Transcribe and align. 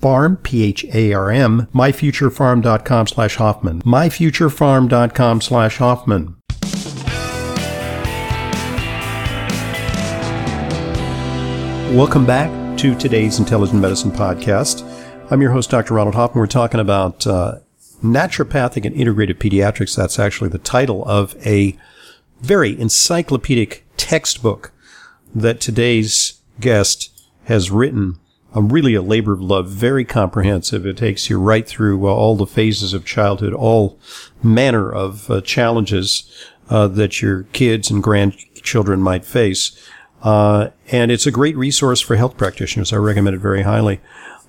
pharm, 0.00 0.42
P-H-A-R-M, 0.42 1.68
myfuturepharm.com 1.74 3.06
slash 3.06 3.36
Hoffman, 3.36 3.82
myfuturepharm.com 3.82 5.40
slash 5.40 5.76
Hoffman. 5.78 6.36
Welcome 11.96 12.26
back 12.26 12.78
to 12.78 12.94
today's 12.94 13.38
Intelligent 13.38 13.80
Medicine 13.80 14.10
Podcast. 14.10 14.84
I'm 15.30 15.40
your 15.40 15.52
host, 15.52 15.70
Dr. 15.70 15.94
Ronald 15.94 16.14
Hoffman. 16.14 16.40
We're 16.40 16.46
talking 16.46 16.80
about 16.80 17.26
uh, 17.26 17.60
naturopathic 18.04 18.84
and 18.84 18.94
integrative 18.94 19.38
pediatrics. 19.38 19.96
That's 19.96 20.18
actually 20.18 20.50
the 20.50 20.58
title 20.58 21.04
of 21.06 21.34
a 21.46 21.76
very 22.40 22.78
encyclopedic 22.78 23.84
textbook 23.96 24.72
that 25.34 25.60
today's 25.60 26.40
guest 26.60 27.10
has 27.44 27.70
written 27.70 28.18
really 28.54 28.94
a 28.94 29.02
labor 29.02 29.32
of 29.32 29.40
love, 29.40 29.68
very 29.68 30.04
comprehensive. 30.04 30.86
It 30.86 30.96
takes 30.96 31.28
you 31.28 31.38
right 31.38 31.66
through 31.66 32.06
uh, 32.06 32.12
all 32.12 32.36
the 32.36 32.46
phases 32.46 32.94
of 32.94 33.04
childhood, 33.04 33.52
all 33.52 33.98
manner 34.42 34.90
of 34.92 35.30
uh, 35.30 35.40
challenges 35.42 36.30
uh, 36.70 36.88
that 36.88 37.20
your 37.20 37.44
kids 37.52 37.90
and 37.90 38.02
grandchildren 38.02 39.00
might 39.00 39.24
face. 39.24 39.78
Uh, 40.22 40.68
and 40.88 41.10
it's 41.10 41.26
a 41.26 41.30
great 41.30 41.56
resource 41.56 42.00
for 42.00 42.16
health 42.16 42.36
practitioners. 42.36 42.92
I 42.92 42.96
recommend 42.96 43.36
it 43.36 43.40
very 43.40 43.62
highly. 43.62 44.00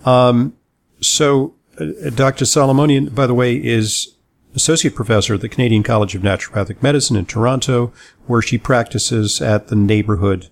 Um, 0.05 0.55
so, 1.02 1.55
uh, 1.80 2.09
Dr. 2.09 2.45
Solomonian, 2.45 3.09
by 3.09 3.27
the 3.27 3.33
way, 3.33 3.55
is 3.55 4.16
associate 4.55 4.95
professor 4.95 5.36
at 5.36 5.42
the 5.42 5.50
Canadian 5.50 5.83
College 5.83 6.16
of 6.16 6.22
Naturopathic 6.22 6.81
Medicine 6.81 7.16
in 7.16 7.25
Toronto, 7.25 7.94
where 8.25 8.42
she 8.42 8.58
practices 8.58 9.42
at 9.42 9.67
the 9.67 9.75
neighborhood 9.75 10.50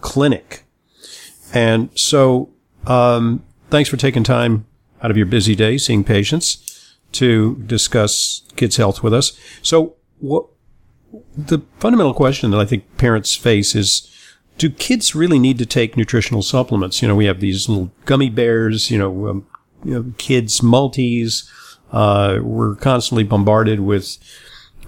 clinic. 0.00 0.64
And 1.54 1.90
so 1.94 2.50
um, 2.86 3.44
thanks 3.70 3.88
for 3.88 3.96
taking 3.96 4.22
time 4.22 4.66
out 5.02 5.10
of 5.10 5.16
your 5.16 5.26
busy 5.26 5.54
day 5.54 5.78
seeing 5.78 6.04
patients 6.04 6.96
to 7.12 7.56
discuss 7.66 8.42
kids' 8.56 8.76
health 8.76 9.02
with 9.02 9.14
us. 9.14 9.38
So, 9.62 9.94
what 10.18 10.46
the 11.36 11.60
fundamental 11.78 12.14
question 12.14 12.50
that 12.50 12.60
I 12.60 12.64
think 12.64 12.96
parents 12.98 13.34
face 13.34 13.74
is 13.74 14.10
do 14.58 14.70
kids 14.70 15.14
really 15.14 15.38
need 15.38 15.58
to 15.58 15.66
take 15.66 15.96
nutritional 15.96 16.42
supplements? 16.42 17.02
You 17.02 17.08
know, 17.08 17.14
we 17.14 17.26
have 17.26 17.40
these 17.40 17.68
little 17.68 17.90
gummy 18.04 18.30
bears, 18.30 18.90
you 18.90 18.98
know, 18.98 19.28
um, 19.28 19.46
you 19.84 19.94
know 19.94 20.12
kids' 20.18 20.62
multis. 20.62 21.50
Uh, 21.92 22.38
we're 22.42 22.74
constantly 22.74 23.24
bombarded 23.24 23.80
with 23.80 24.18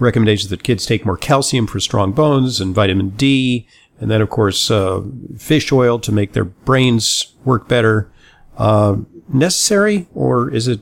recommendations 0.00 0.50
that 0.50 0.62
kids 0.62 0.86
take 0.86 1.04
more 1.04 1.16
calcium 1.16 1.66
for 1.66 1.80
strong 1.80 2.12
bones 2.12 2.60
and 2.60 2.74
vitamin 2.74 3.10
D 3.10 3.66
and 4.00 4.10
then 4.10 4.20
of 4.20 4.30
course 4.30 4.70
uh, 4.70 5.02
fish 5.36 5.72
oil 5.72 5.98
to 5.98 6.12
make 6.12 6.32
their 6.32 6.44
brains 6.44 7.34
work 7.44 7.68
better. 7.68 8.10
Uh, 8.56 8.96
necessary 9.28 10.08
or 10.14 10.50
is 10.52 10.66
it 10.66 10.80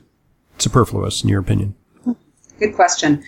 superfluous 0.58 1.22
in 1.22 1.28
your 1.28 1.40
opinion? 1.40 1.74
Good 2.58 2.74
question. 2.74 3.22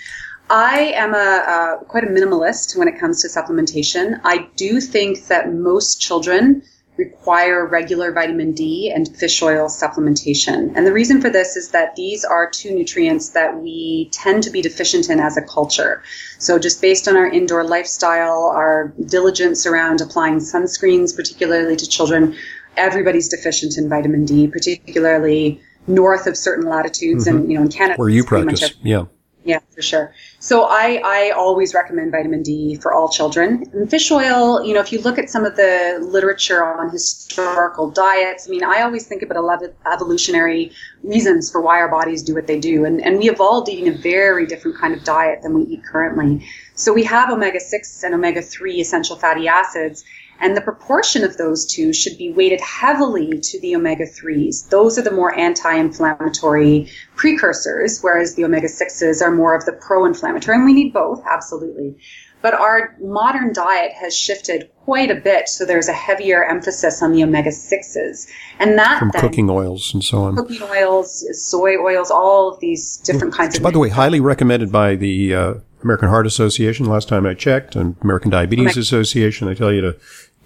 I 0.50 0.93
am 0.94 1.15
a, 1.15 1.78
quite 1.88 2.04
a 2.04 2.06
minimalist 2.06 2.76
when 2.76 2.88
it 2.88 2.99
comes 2.99 3.21
to 3.22 3.28
supplementation. 3.28 4.19
I 4.25 4.49
do 4.56 4.81
think 4.81 5.26
that 5.26 5.53
most 5.53 6.00
children 6.00 6.62
require 6.98 7.64
regular 7.64 8.12
vitamin 8.12 8.53
D 8.53 8.92
and 8.94 9.09
fish 9.16 9.41
oil 9.41 9.69
supplementation. 9.69 10.72
And 10.75 10.84
the 10.84 10.92
reason 10.92 11.22
for 11.22 11.31
this 11.31 11.56
is 11.56 11.70
that 11.70 11.94
these 11.94 12.25
are 12.25 12.50
two 12.50 12.75
nutrients 12.75 13.31
that 13.31 13.56
we 13.56 14.10
tend 14.12 14.42
to 14.42 14.50
be 14.50 14.60
deficient 14.60 15.08
in 15.08 15.20
as 15.20 15.37
a 15.37 15.42
culture. 15.42 16.03
So 16.38 16.58
just 16.58 16.82
based 16.82 17.06
on 17.08 17.16
our 17.16 17.28
indoor 17.28 17.64
lifestyle, 17.64 18.53
our 18.54 18.92
diligence 19.06 19.64
around 19.64 20.00
applying 20.00 20.38
sunscreens, 20.38 21.14
particularly 21.14 21.76
to 21.76 21.87
children, 21.87 22.37
everybody's 22.76 23.28
deficient 23.28 23.78
in 23.78 23.88
vitamin 23.88 24.25
D, 24.25 24.48
particularly 24.48 25.60
north 25.87 26.26
of 26.26 26.37
certain 26.37 26.69
latitudes 26.69 27.26
mm-hmm. 27.26 27.38
and 27.38 27.50
you 27.50 27.56
know 27.56 27.64
in 27.64 27.70
Canada 27.70 27.97
where 27.97 28.08
you 28.08 28.25
practice. 28.25 28.72
Yeah. 28.82 29.04
Yeah, 29.44 29.60
for 29.75 29.82
sure. 29.82 30.15
So 30.41 30.65
I, 30.65 31.00
I 31.04 31.31
always 31.31 31.72
recommend 31.72 32.10
vitamin 32.10 32.43
D 32.43 32.76
for 32.76 32.93
all 32.93 33.09
children. 33.09 33.65
And 33.72 33.88
fish 33.88 34.10
oil, 34.10 34.65
you 34.65 34.75
know, 34.75 34.81
if 34.81 34.93
you 34.93 35.00
look 35.00 35.19
at 35.19 35.31
some 35.31 35.44
of 35.44 35.56
the 35.56 35.99
literature 36.03 36.62
on 36.65 36.91
historical 36.91 37.91
diets, 37.91 38.47
I 38.47 38.50
mean, 38.50 38.65
I 38.65 38.82
always 38.82 39.06
think 39.06 39.22
about 39.22 39.37
a 39.37 39.41
lot 39.41 39.65
of 39.65 39.72
evolutionary 39.91 40.72
reasons 41.03 41.50
for 41.50 41.60
why 41.60 41.78
our 41.78 41.88
bodies 41.88 42.22
do 42.22 42.34
what 42.34 42.47
they 42.47 42.59
do. 42.59 42.84
And, 42.84 43.00
and 43.00 43.19
we 43.19 43.31
evolved 43.31 43.69
eating 43.69 43.88
a 43.88 43.97
very 43.97 44.44
different 44.44 44.76
kind 44.76 44.93
of 44.93 45.04
diet 45.04 45.43
than 45.43 45.55
we 45.55 45.62
eat 45.62 45.84
currently. 45.84 46.44
So 46.75 46.93
we 46.93 47.05
have 47.05 47.31
omega 47.31 47.60
6 47.60 48.05
and 48.05 48.15
omega 48.15 48.43
3 48.43 48.81
essential 48.81 49.16
fatty 49.16 49.49
acids. 49.49 50.05
And 50.41 50.56
the 50.56 50.60
proportion 50.60 51.25
of 51.25 51.37
those 51.37 51.66
two 51.66 51.93
should 51.93 52.16
be 52.16 52.32
weighted 52.32 52.60
heavily 52.60 53.38
to 53.41 53.60
the 53.60 53.75
omega 53.75 54.04
3s. 54.04 54.69
Those 54.69 54.99
are 54.99 55.03
the 55.03 55.10
more 55.10 55.37
anti 55.37 55.75
inflammatory 55.75 56.88
precursors, 57.16 58.00
whereas 58.00 58.34
the 58.37 58.44
omega 58.44 58.69
6s 58.69 59.21
are 59.21 59.32
more 59.32 59.56
of 59.56 59.65
the 59.65 59.72
pro 59.72 60.04
inflammatory. 60.04 60.56
And 60.56 60.65
we 60.65 60.72
need 60.72 60.93
both, 60.93 61.22
absolutely. 61.31 61.97
But 62.41 62.54
our 62.54 62.97
modern 63.00 63.53
diet 63.53 63.93
has 63.93 64.16
shifted 64.16 64.71
quite 64.84 65.10
a 65.10 65.16
bit, 65.16 65.49
so 65.49 65.65
there's 65.65 65.88
a 65.88 65.93
heavier 65.93 66.44
emphasis 66.44 67.03
on 67.03 67.12
the 67.12 67.25
omega 67.25 67.50
6s. 67.50 68.28
And 68.60 68.78
that. 68.78 69.00
From 69.00 69.10
then, 69.10 69.20
cooking 69.20 69.50
oils 69.50 69.93
and 69.93 70.05
so 70.05 70.19
on. 70.19 70.37
Cooking 70.37 70.62
oils, 70.62 71.26
soy 71.32 71.76
oils, 71.82 72.12
all 72.12 72.53
of 72.53 72.60
these 72.60 72.99
different 72.99 73.34
kinds 73.34 73.56
of. 73.56 73.62
By 73.62 73.72
the 73.72 73.81
way, 73.81 73.88
highly 73.88 74.20
recommended 74.20 74.70
by 74.70 74.94
the 74.94 75.34
uh, 75.34 75.55
American 75.82 76.09
Heart 76.09 76.26
Association 76.26 76.87
last 76.87 77.09
time 77.09 77.26
I 77.26 77.34
checked, 77.34 77.75
and 77.76 77.97
American 78.03 78.31
Diabetes 78.31 78.76
Association. 78.76 79.49
They 79.49 79.55
tell 79.55 79.72
you 79.72 79.81
to 79.81 79.97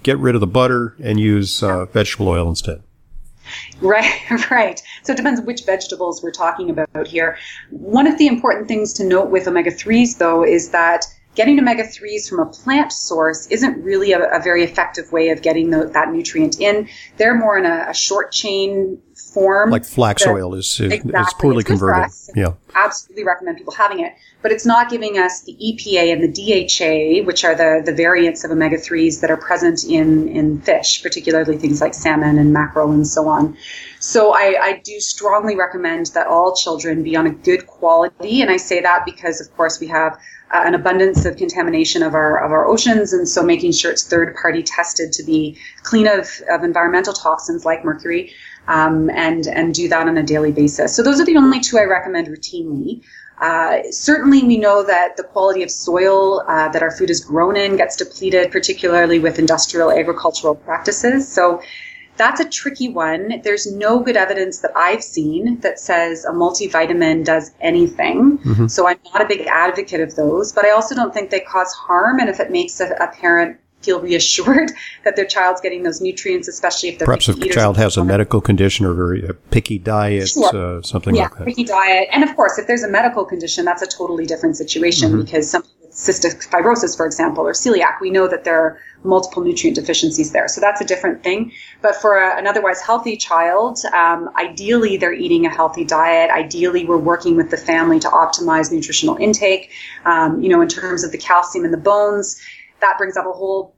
get 0.03 0.19
rid 0.19 0.35
of 0.35 0.41
the 0.41 0.47
butter 0.47 0.95
and 1.03 1.19
use 1.19 1.63
uh, 1.63 1.87
vegetable 1.87 2.29
oil 2.29 2.49
instead. 2.49 2.83
Right, 3.81 4.21
right. 4.51 4.83
So 5.03 5.13
it 5.13 5.17
depends 5.17 5.41
which 5.41 5.65
vegetables 5.65 6.23
we're 6.23 6.31
talking 6.31 6.71
about 6.71 7.07
here. 7.07 7.37
One 7.71 8.07
of 8.07 8.19
the 8.19 8.27
important 8.27 8.69
things 8.69 8.93
to 8.95 9.05
note 9.05 9.31
with 9.31 9.49
omega 9.49 9.71
3s, 9.71 10.19
though, 10.19 10.45
is 10.45 10.71
that 10.71 11.07
getting 11.35 11.59
omega 11.59 11.83
3s 11.83 12.29
from 12.29 12.41
a 12.41 12.47
plant 12.47 12.93
source 12.93 13.47
isn't 13.47 13.83
really 13.83 14.13
a, 14.13 14.21
a 14.31 14.41
very 14.41 14.63
effective 14.63 15.11
way 15.13 15.31
of 15.31 15.43
getting 15.43 15.71
the, 15.71 15.87
that 15.87 16.11
nutrient 16.11 16.61
in. 16.61 16.89
They're 17.17 17.35
more 17.35 17.57
in 17.57 17.65
a, 17.65 17.87
a 17.89 17.95
short 17.95 18.33
chain 18.33 19.01
form. 19.33 19.71
Like 19.71 19.85
flax 19.85 20.27
oil 20.27 20.55
is, 20.55 20.67
is, 20.81 20.93
exactly. 20.93 21.21
is 21.21 21.35
poorly 21.39 21.65
converted. 21.65 22.11
Yeah. 22.35 22.55
Absolutely 22.75 23.25
recommend 23.25 23.59
people 23.59 23.73
having 23.73 24.01
it. 24.01 24.13
But 24.43 24.53
it's 24.53 24.67
not 24.67 24.91
giving 24.91 25.19
us 25.19 25.43
the 25.43 25.55
EPA 25.55 26.13
and 26.13 26.23
the 26.23 26.29
DHA, 26.29 27.27
which 27.27 27.45
are 27.45 27.55
the, 27.55 27.83
the 27.85 27.95
variants 27.95 28.45
of 28.45 28.51
omega 28.51 28.77
3s 28.77 29.21
that 29.21 29.31
are 29.31 29.37
present 29.37 29.85
in, 29.85 30.29
in 30.29 30.61
fish, 30.61 31.03
particularly 31.03 31.57
things 31.57 31.81
like 31.81 31.95
salmon 31.95 32.39
and 32.39 32.53
mackerel 32.53 32.91
and 32.91 33.07
so 33.07 33.29
on. 33.29 33.57
So 34.01 34.35
I, 34.35 34.57
I 34.61 34.83
do 34.85 34.99
strongly 35.01 35.57
recommend 35.57 36.07
that 36.07 36.27
all 36.27 36.55
children 36.55 37.03
be 37.03 37.15
on 37.17 37.27
a 37.27 37.31
good 37.31 37.67
quality. 37.67 38.43
And 38.43 38.51
I 38.51 38.57
say 38.57 38.81
that 38.81 39.05
because, 39.05 39.41
of 39.41 39.55
course, 39.57 39.81
we 39.81 39.87
have 39.87 40.19
uh, 40.53 40.63
an 40.65 40.75
abundance 40.75 41.25
of 41.25 41.37
contamination 41.37 42.03
of 42.03 42.15
our 42.15 42.45
of 42.45 42.53
our 42.53 42.67
oceans, 42.67 43.13
and 43.13 43.29
so 43.29 43.43
making 43.43 43.73
sure 43.73 43.91
it's 43.91 44.05
third 44.05 44.37
party 44.37 44.63
tested 44.63 45.13
to 45.13 45.23
be 45.23 45.59
clean 45.83 46.07
of, 46.07 46.29
of 46.51 46.63
environmental 46.63 47.13
toxins 47.13 47.65
like 47.65 47.85
mercury 47.85 48.33
um, 48.69 49.11
and 49.11 49.47
and 49.47 49.75
do 49.75 49.89
that 49.89 50.07
on 50.09 50.17
a 50.17 50.23
daily 50.23 50.53
basis. 50.53 50.95
So 50.95 51.03
those 51.03 51.21
are 51.21 51.25
the 51.25 51.37
only 51.37 51.61
two 51.61 51.79
I 51.79 51.85
recommend 51.85 52.29
routinely. 52.29 53.03
Uh, 53.41 53.83
certainly, 53.91 54.43
we 54.45 54.57
know 54.57 54.85
that 54.85 55.17
the 55.17 55.25
quality 55.25 55.63
of 55.65 55.71
soil 55.71 56.45
uh, 56.47 56.69
that 56.69 56.83
our 56.83 56.93
food 56.93 57.11
is 57.11 57.25
grown 57.25 57.57
in 57.57 57.77
gets 57.77 57.97
depleted, 57.97 58.53
particularly 58.53 59.19
with 59.19 59.39
industrial 59.39 59.91
agricultural 59.91 60.55
practices. 60.55 61.27
So, 61.27 61.61
that's 62.17 62.41
a 62.41 62.49
tricky 62.49 62.89
one. 62.89 63.41
There's 63.43 63.73
no 63.73 64.01
good 64.01 64.17
evidence 64.17 64.61
that 64.61 64.73
I've 64.77 65.03
seen 65.03 65.61
that 65.61 65.79
says 65.79 66.25
a 66.25 66.31
multivitamin 66.31 67.25
does 67.25 67.53
anything. 67.61 68.39
Mm-hmm. 68.39 68.67
So 68.67 68.87
I'm 68.87 68.99
not 69.13 69.23
a 69.23 69.27
big 69.27 69.47
advocate 69.47 70.01
of 70.01 70.15
those, 70.15 70.53
but 70.53 70.65
I 70.65 70.71
also 70.71 70.95
don't 70.95 71.13
think 71.15 71.31
they 71.31 71.41
cause 71.41 71.73
harm. 71.73 72.21
And 72.21 72.29
if 72.29 72.39
it 72.41 72.51
makes 72.51 72.81
a, 72.81 72.91
a 73.01 73.09
parent 73.09 73.59
feel 73.83 74.01
reassured 74.01 74.71
that 75.05 75.17
their 75.17 75.25
child's 75.25 75.61
getting 75.61 75.83
those 75.83 76.01
nutrients, 76.01 76.49
especially 76.49 76.91
if 76.91 76.99
they're 76.99 77.07
perhaps 77.07 77.29
if 77.29 77.39
the 77.39 77.49
child 77.49 77.77
has 77.77 77.97
a 77.97 78.05
medical 78.05 78.41
condition 78.41 78.87
or 78.87 79.15
a 79.15 79.35
picky 79.35 79.79
diet, 79.79 80.29
sure. 80.29 80.79
uh, 80.79 80.83
something 80.83 81.15
yeah, 81.15 81.25
like 81.25 81.39
that. 81.39 81.47
picky 81.47 81.65
diet, 81.65 82.09
and 82.13 82.23
of 82.23 82.35
course, 82.37 82.59
if 82.59 82.67
there's 82.67 82.83
a 82.83 82.91
medical 82.91 83.25
condition, 83.25 83.65
that's 83.65 83.83
a 83.83 83.87
totally 83.87 84.27
different 84.27 84.57
situation 84.57 85.11
mm-hmm. 85.11 85.23
because 85.23 85.51
some 85.51 85.65
cystic 85.93 86.49
fibrosis, 86.49 86.97
for 86.97 87.07
example, 87.07 87.47
or 87.47 87.53
celiac, 87.53 88.01
we 88.01 88.11
know 88.11 88.27
that 88.27 88.45
there 88.45 88.59
are 88.59 88.79
multiple 89.05 89.43
nutrient 89.43 89.77
deficiencies 89.77 90.33
there. 90.33 90.49
So 90.49 90.61
that's 90.61 90.81
a 90.81 90.85
different 90.85 91.23
thing. 91.23 91.53
But 91.83 91.97
for 91.97 92.17
a, 92.17 92.39
an 92.39 92.47
otherwise 92.47 92.81
healthy 92.81 93.17
child, 93.17 93.79
um, 93.93 94.31
ideally 94.37 94.97
they're 94.97 95.13
eating 95.13 95.45
a 95.45 95.51
healthy 95.51 95.85
diet. 95.85 96.31
Ideally, 96.31 96.85
we're 96.87 96.97
working 96.97 97.37
with 97.37 97.51
the 97.51 97.57
family 97.57 97.99
to 98.01 98.09
optimize 98.09 98.73
nutritional 98.73 99.17
intake. 99.17 99.71
Um, 100.05 100.41
you 100.41 100.49
know, 100.49 100.61
in 100.63 100.69
terms 100.69 101.05
of 101.05 101.13
the 101.13 101.19
calcium 101.19 101.65
in 101.65 101.71
the 101.73 101.79
bones, 101.79 102.41
that 102.81 102.97
brings 102.97 103.17
up 103.17 103.27
a 103.27 103.33
whole 103.33 103.75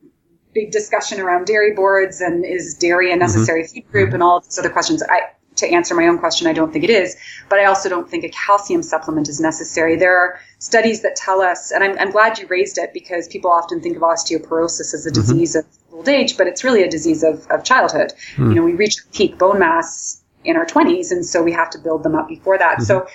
big 0.55 0.71
discussion 0.71 1.21
around 1.21 1.47
dairy 1.47 1.75
boards 1.75 2.21
and 2.21 2.45
is 2.45 2.75
dairy 2.75 3.13
a 3.13 3.17
necessary 3.17 3.65
mm-hmm. 3.65 3.75
feed 3.75 3.91
group 3.91 4.13
and 4.15 4.23
all 4.23 4.41
these 4.41 4.59
other 4.59 4.71
questions. 4.71 5.03
I, 5.03 5.33
to 5.57 5.69
answer 5.69 5.95
my 5.95 6.07
own 6.07 6.19
question, 6.19 6.47
I 6.47 6.53
don't 6.53 6.73
think 6.73 6.85
it 6.85 6.91
is, 6.91 7.17
but 7.49 7.59
I 7.59 7.67
also 7.67 7.89
don't 7.89 8.09
think 8.11 8.25
a 8.25 8.29
calcium 8.31 8.83
supplement 8.83 9.29
is 9.29 9.41
necessary. 9.41 9.97
There 9.97 10.17
are 10.17 10.41
studies 10.59 11.03
that 11.03 11.17
tell 11.17 11.41
us, 11.41 11.71
and 11.71 11.85
I'm, 11.85 11.99
I'm 11.99 12.11
glad 12.11 12.39
you 12.39 12.47
raised 12.49 12.79
it 12.79 12.93
because 12.93 13.29
people 13.29 13.51
often 13.51 13.81
think 13.81 13.97
of 13.97 14.03
osteoporosis 14.03 14.95
as 14.95 15.07
a 15.07 15.11
mm-hmm. 15.11 15.21
disease 15.21 15.55
of 15.55 15.65
old 15.93 16.09
age, 16.09 16.37
but 16.37 16.47
it's 16.47 16.65
really 16.65 16.83
a 16.83 16.91
disease 16.91 17.23
of, 17.23 17.47
of 17.51 17.63
childhood. 17.65 18.13
Mm. 18.37 18.49
You 18.49 18.55
know, 18.57 18.65
we 18.65 18.73
reach 18.73 18.99
peak 19.13 19.39
bone 19.39 19.61
mass 19.61 20.23
in 20.45 20.57
our 20.57 20.67
20s, 20.67 21.11
and 21.11 21.25
so 21.25 21.43
we 21.43 21.53
have 21.53 21.71
to 21.71 21.79
build 21.79 22.03
them 22.03 22.15
up 22.15 22.29
before 22.29 22.59
that. 22.59 22.79
Mm-hmm. 22.79 22.85
So, 22.85 23.07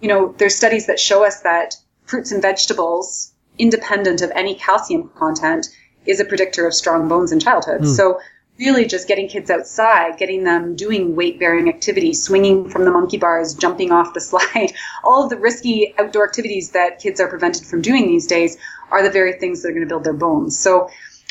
you 0.00 0.08
know, 0.08 0.34
there's 0.38 0.54
studies 0.54 0.86
that 0.86 1.00
show 1.00 1.24
us 1.24 1.40
that 1.40 1.74
fruits 2.04 2.30
and 2.30 2.40
vegetables, 2.40 3.32
independent 3.58 4.22
of 4.22 4.30
any 4.34 4.54
calcium 4.54 5.10
content, 5.16 5.68
is 6.06 6.20
a 6.20 6.24
predictor 6.24 6.66
of 6.66 6.74
strong 6.74 7.08
bones 7.08 7.32
in 7.32 7.40
childhood. 7.40 7.82
Mm. 7.82 7.96
So 7.96 8.20
really 8.58 8.84
just 8.84 9.06
getting 9.06 9.28
kids 9.28 9.50
outside, 9.50 10.18
getting 10.18 10.44
them 10.44 10.74
doing 10.74 11.14
weight 11.14 11.38
bearing 11.38 11.68
activities, 11.68 12.22
swinging 12.22 12.68
from 12.68 12.84
the 12.84 12.90
monkey 12.90 13.16
bars, 13.16 13.54
jumping 13.54 13.92
off 13.92 14.14
the 14.14 14.20
slide, 14.32 14.72
all 15.04 15.24
of 15.24 15.30
the 15.30 15.36
risky 15.36 15.94
outdoor 15.98 16.26
activities 16.26 16.70
that 16.70 16.98
kids 16.98 17.20
are 17.20 17.28
prevented 17.28 17.64
from 17.64 17.80
doing 17.80 18.06
these 18.06 18.26
days 18.26 18.56
are 18.90 19.02
the 19.02 19.10
very 19.10 19.34
things 19.34 19.62
that 19.62 19.68
are 19.68 19.72
going 19.72 19.82
to 19.82 19.88
build 19.88 20.04
their 20.04 20.12
bones. 20.12 20.58
So 20.58 20.90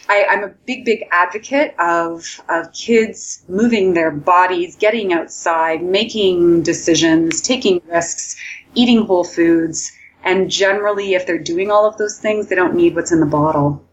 I, 0.09 0.25
am 0.29 0.43
a 0.43 0.47
big, 0.65 0.85
big 0.85 1.03
advocate 1.11 1.75
of, 1.79 2.41
of 2.47 2.71
kids 2.71 3.43
moving 3.49 3.93
their 3.93 4.11
bodies, 4.11 4.75
getting 4.77 5.11
outside, 5.11 5.83
making 5.83 6.63
decisions, 6.63 7.41
taking 7.41 7.81
risks, 7.87 8.37
eating 8.73 9.05
whole 9.05 9.25
foods. 9.25 9.91
And 10.23 10.49
generally, 10.49 11.13
if 11.13 11.25
they're 11.25 11.37
doing 11.37 11.71
all 11.71 11.85
of 11.85 11.97
those 11.97 12.19
things, 12.19 12.47
they 12.47 12.55
don't 12.55 12.75
need 12.75 12.95
what's 12.95 13.11
in 13.11 13.19
the 13.19 13.25
bottle. 13.25 13.83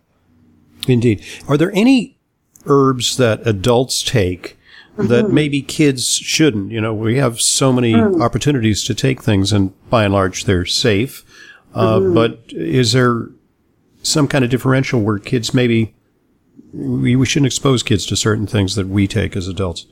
Indeed. 0.87 1.25
Are 1.49 1.57
there 1.57 1.73
any 1.75 2.17
herbs 2.67 3.17
that 3.17 3.47
adults 3.47 4.03
take 4.03 4.57
mm-hmm. 4.97 5.09
that 5.09 5.31
maybe 5.31 5.63
kids 5.63 6.09
shouldn't. 6.09 6.71
You 6.71 6.81
know, 6.81 6.95
we 6.95 7.17
have 7.17 7.41
so 7.41 7.73
many 7.73 7.95
mm. 7.95 8.23
opportunities 8.23 8.85
to 8.85 8.95
take 8.95 9.23
things, 9.23 9.53
and 9.53 9.73
by 9.91 10.05
and 10.05 10.15
large, 10.15 10.45
they're 10.45 10.67
safe. 10.67 11.25
Uh, 11.75 11.99
mm-hmm. 11.99 12.15
But 12.15 12.41
is 12.49 12.93
there 12.93 13.29
some 14.03 14.29
kind 14.29 14.45
of 14.45 14.51
differential 14.51 15.01
where 15.01 15.19
kids 15.19 15.55
maybe 15.55 15.95
we, 16.73 17.17
we 17.17 17.27
shouldn't 17.27 17.47
expose 17.47 17.83
kids 17.83 18.07
to 18.07 18.17
certain 18.17 18.47
things 18.47 18.75
that 18.75 18.89
we 18.89 19.07
take 19.07 19.37
as 19.37 19.49
adults? 19.49 19.87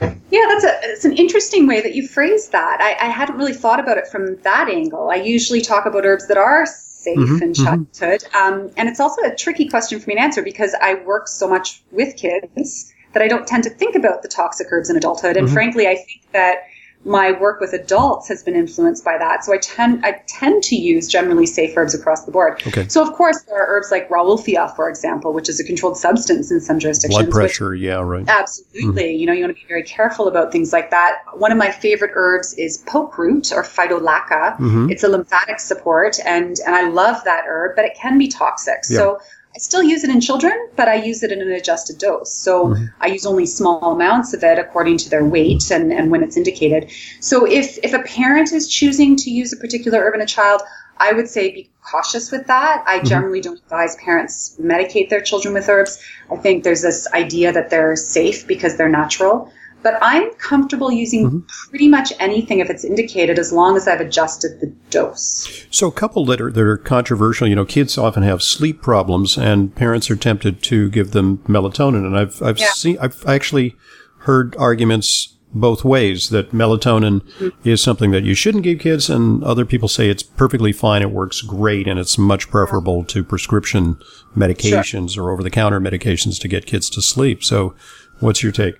Yeah, 0.00 0.46
that's 0.48 0.64
a 0.64 0.78
it's 0.84 1.04
an 1.04 1.12
interesting 1.12 1.66
way 1.66 1.80
that 1.80 1.94
you 1.94 2.08
phrase 2.08 2.48
that. 2.48 2.80
I, 2.80 3.06
I 3.06 3.08
hadn't 3.08 3.36
really 3.36 3.52
thought 3.52 3.78
about 3.78 3.98
it 3.98 4.08
from 4.08 4.36
that 4.42 4.68
angle. 4.68 5.10
I 5.10 5.16
usually 5.16 5.60
talk 5.60 5.86
about 5.86 6.04
herbs 6.04 6.26
that 6.28 6.36
are 6.36 6.66
safe 7.02 7.18
mm-hmm, 7.18 7.42
in 7.42 7.52
mm-hmm. 7.52 7.64
childhood. 7.64 8.20
Mm-hmm. 8.30 8.54
Um, 8.54 8.70
and 8.76 8.88
it's 8.88 9.00
also 9.00 9.22
a 9.22 9.34
tricky 9.34 9.68
question 9.68 10.00
for 10.00 10.08
me 10.08 10.14
to 10.14 10.20
answer 10.20 10.42
because 10.42 10.74
I 10.80 10.94
work 10.94 11.28
so 11.28 11.48
much 11.48 11.82
with 11.90 12.16
kids 12.16 12.92
that 13.12 13.22
I 13.22 13.28
don't 13.28 13.46
tend 13.46 13.64
to 13.64 13.70
think 13.70 13.94
about 13.94 14.22
the 14.22 14.28
toxic 14.28 14.68
herbs 14.70 14.88
in 14.88 14.96
adulthood. 14.96 15.36
And 15.36 15.46
mm-hmm. 15.46 15.54
frankly, 15.54 15.86
I 15.86 15.96
think 15.96 16.22
that 16.32 16.64
my 17.04 17.32
work 17.32 17.60
with 17.60 17.72
adults 17.72 18.28
has 18.28 18.42
been 18.42 18.54
influenced 18.54 19.04
by 19.04 19.18
that. 19.18 19.44
So 19.44 19.52
I 19.52 19.58
tend 19.58 20.04
I 20.04 20.22
tend 20.28 20.62
to 20.64 20.76
use 20.76 21.08
generally 21.08 21.46
safe 21.46 21.76
herbs 21.76 21.94
across 21.94 22.24
the 22.24 22.32
board. 22.32 22.62
Okay. 22.66 22.86
So 22.88 23.02
of 23.02 23.12
course 23.14 23.42
there 23.42 23.56
are 23.56 23.66
herbs 23.66 23.90
like 23.90 24.08
Rauwolfia, 24.08 24.74
for 24.76 24.88
example, 24.88 25.32
which 25.32 25.48
is 25.48 25.58
a 25.58 25.64
controlled 25.64 25.96
substance 25.96 26.50
in 26.52 26.60
some 26.60 26.78
jurisdictions. 26.78 27.24
Blood 27.24 27.32
pressure, 27.32 27.74
yeah, 27.74 28.00
right. 28.00 28.28
Absolutely. 28.28 29.02
Mm-hmm. 29.02 29.20
You 29.20 29.26
know, 29.26 29.32
you 29.32 29.44
want 29.44 29.56
to 29.56 29.60
be 29.60 29.66
very 29.66 29.82
careful 29.82 30.28
about 30.28 30.52
things 30.52 30.72
like 30.72 30.90
that. 30.90 31.22
One 31.34 31.50
of 31.50 31.58
my 31.58 31.72
favorite 31.72 32.12
herbs 32.14 32.54
is 32.54 32.78
poke 32.78 33.18
root 33.18 33.52
or 33.52 33.64
Phytolacca. 33.64 34.58
Mm-hmm. 34.58 34.90
It's 34.90 35.02
a 35.02 35.08
lymphatic 35.08 35.58
support 35.58 36.18
and 36.24 36.56
and 36.66 36.76
I 36.76 36.88
love 36.88 37.24
that 37.24 37.44
herb, 37.46 37.74
but 37.74 37.84
it 37.84 37.96
can 37.96 38.18
be 38.18 38.28
toxic. 38.28 38.82
Yeah. 38.88 38.96
So 38.96 39.20
I 39.54 39.58
still 39.58 39.82
use 39.82 40.02
it 40.02 40.10
in 40.10 40.20
children, 40.20 40.68
but 40.76 40.88
I 40.88 40.94
use 40.94 41.22
it 41.22 41.30
in 41.30 41.42
an 41.42 41.52
adjusted 41.52 41.98
dose. 41.98 42.34
So 42.34 42.68
mm-hmm. 42.68 42.86
I 43.00 43.08
use 43.08 43.26
only 43.26 43.44
small 43.44 43.92
amounts 43.92 44.32
of 44.32 44.42
it 44.42 44.58
according 44.58 44.96
to 44.98 45.10
their 45.10 45.24
weight 45.24 45.70
and, 45.70 45.92
and 45.92 46.10
when 46.10 46.22
it's 46.22 46.38
indicated. 46.38 46.90
So 47.20 47.44
if, 47.46 47.78
if 47.82 47.92
a 47.92 48.02
parent 48.02 48.52
is 48.52 48.66
choosing 48.66 49.14
to 49.16 49.30
use 49.30 49.52
a 49.52 49.58
particular 49.58 50.00
herb 50.00 50.14
in 50.14 50.22
a 50.22 50.26
child, 50.26 50.62
I 50.96 51.12
would 51.12 51.28
say 51.28 51.50
be 51.50 51.70
cautious 51.82 52.30
with 52.30 52.46
that. 52.46 52.82
I 52.86 52.98
mm-hmm. 52.98 53.06
generally 53.06 53.40
don't 53.42 53.58
advise 53.58 53.96
parents 53.96 54.56
medicate 54.60 55.10
their 55.10 55.20
children 55.20 55.52
with 55.52 55.68
herbs. 55.68 56.02
I 56.30 56.36
think 56.36 56.64
there's 56.64 56.82
this 56.82 57.06
idea 57.12 57.52
that 57.52 57.68
they're 57.68 57.96
safe 57.96 58.46
because 58.46 58.76
they're 58.76 58.88
natural. 58.88 59.52
But 59.82 59.98
I'm 60.00 60.32
comfortable 60.34 60.92
using 60.92 61.26
mm-hmm. 61.26 61.68
pretty 61.70 61.88
much 61.88 62.12
anything 62.18 62.60
if 62.60 62.70
it's 62.70 62.84
indicated 62.84 63.38
as 63.38 63.52
long 63.52 63.76
as 63.76 63.88
I've 63.88 64.00
adjusted 64.00 64.60
the 64.60 64.66
dose. 64.90 65.66
So 65.70 65.88
a 65.88 65.92
couple 65.92 66.24
that 66.26 66.40
are 66.40 66.50
that 66.50 66.60
are 66.60 66.76
controversial, 66.76 67.48
you 67.48 67.54
know, 67.56 67.64
kids 67.64 67.98
often 67.98 68.22
have 68.22 68.42
sleep 68.42 68.82
problems 68.82 69.36
and 69.36 69.74
parents 69.74 70.10
are 70.10 70.16
tempted 70.16 70.62
to 70.64 70.90
give 70.90 71.12
them 71.12 71.38
melatonin 71.48 72.06
and 72.06 72.16
I've 72.16 72.42
I've 72.42 72.58
yeah. 72.58 72.72
seen 72.72 72.98
I've 73.00 73.24
actually 73.26 73.76
heard 74.18 74.54
arguments 74.56 75.32
both 75.54 75.84
ways 75.84 76.30
that 76.30 76.52
melatonin 76.52 77.20
mm-hmm. 77.20 77.68
is 77.68 77.82
something 77.82 78.10
that 78.10 78.24
you 78.24 78.34
shouldn't 78.34 78.64
give 78.64 78.78
kids 78.78 79.10
and 79.10 79.44
other 79.44 79.64
people 79.64 79.88
say 79.88 80.08
it's 80.08 80.22
perfectly 80.22 80.72
fine 80.72 81.02
it 81.02 81.10
works 81.10 81.42
great 81.42 81.86
and 81.86 81.98
it's 81.98 82.16
much 82.16 82.48
preferable 82.50 83.04
to 83.04 83.22
prescription 83.22 83.96
medications 84.36 85.14
sure. 85.14 85.24
or 85.24 85.30
over 85.30 85.42
the 85.42 85.50
counter 85.50 85.80
medications 85.80 86.40
to 86.40 86.48
get 86.48 86.66
kids 86.66 86.88
to 86.88 87.02
sleep 87.02 87.44
so 87.44 87.74
what's 88.20 88.42
your 88.42 88.52
take 88.52 88.76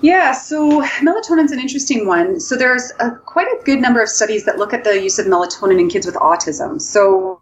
yeah, 0.00 0.32
so 0.32 0.82
melatonin 1.00 1.44
is 1.44 1.52
an 1.52 1.58
interesting 1.58 2.06
one. 2.06 2.40
So 2.40 2.56
there's 2.56 2.92
a, 3.00 3.10
quite 3.10 3.46
a 3.46 3.62
good 3.64 3.80
number 3.80 4.02
of 4.02 4.08
studies 4.08 4.44
that 4.44 4.58
look 4.58 4.72
at 4.72 4.84
the 4.84 5.00
use 5.02 5.18
of 5.18 5.26
melatonin 5.26 5.80
in 5.80 5.88
kids 5.88 6.06
with 6.06 6.14
autism. 6.16 6.80
So 6.80 7.40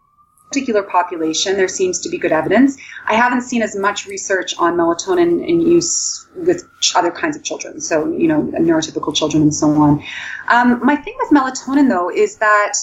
particular 0.49 0.83
population, 0.83 1.57
there 1.57 1.69
seems 1.69 2.01
to 2.01 2.09
be 2.09 2.19
good 2.19 2.33
evidence. 2.33 2.79
I 3.07 3.15
haven't 3.15 3.43
seen 3.43 3.63
as 3.63 3.77
much 3.77 4.07
research 4.07 4.57
on 4.59 4.77
melatonin 4.77 5.47
in 5.47 5.61
use 5.61 6.27
with 6.37 6.65
other 6.95 7.11
kinds 7.11 7.37
of 7.37 7.43
children, 7.43 7.81
so 7.81 8.11
you 8.13 8.29
know, 8.29 8.43
neurotypical 8.43 9.15
children 9.15 9.43
and 9.43 9.55
so 9.55 9.69
on. 9.71 10.03
Um, 10.49 10.81
my 10.85 10.97
thing 10.97 11.15
with 11.19 11.31
melatonin, 11.31 11.89
though, 11.89 12.11
is 12.11 12.37
that 12.37 12.75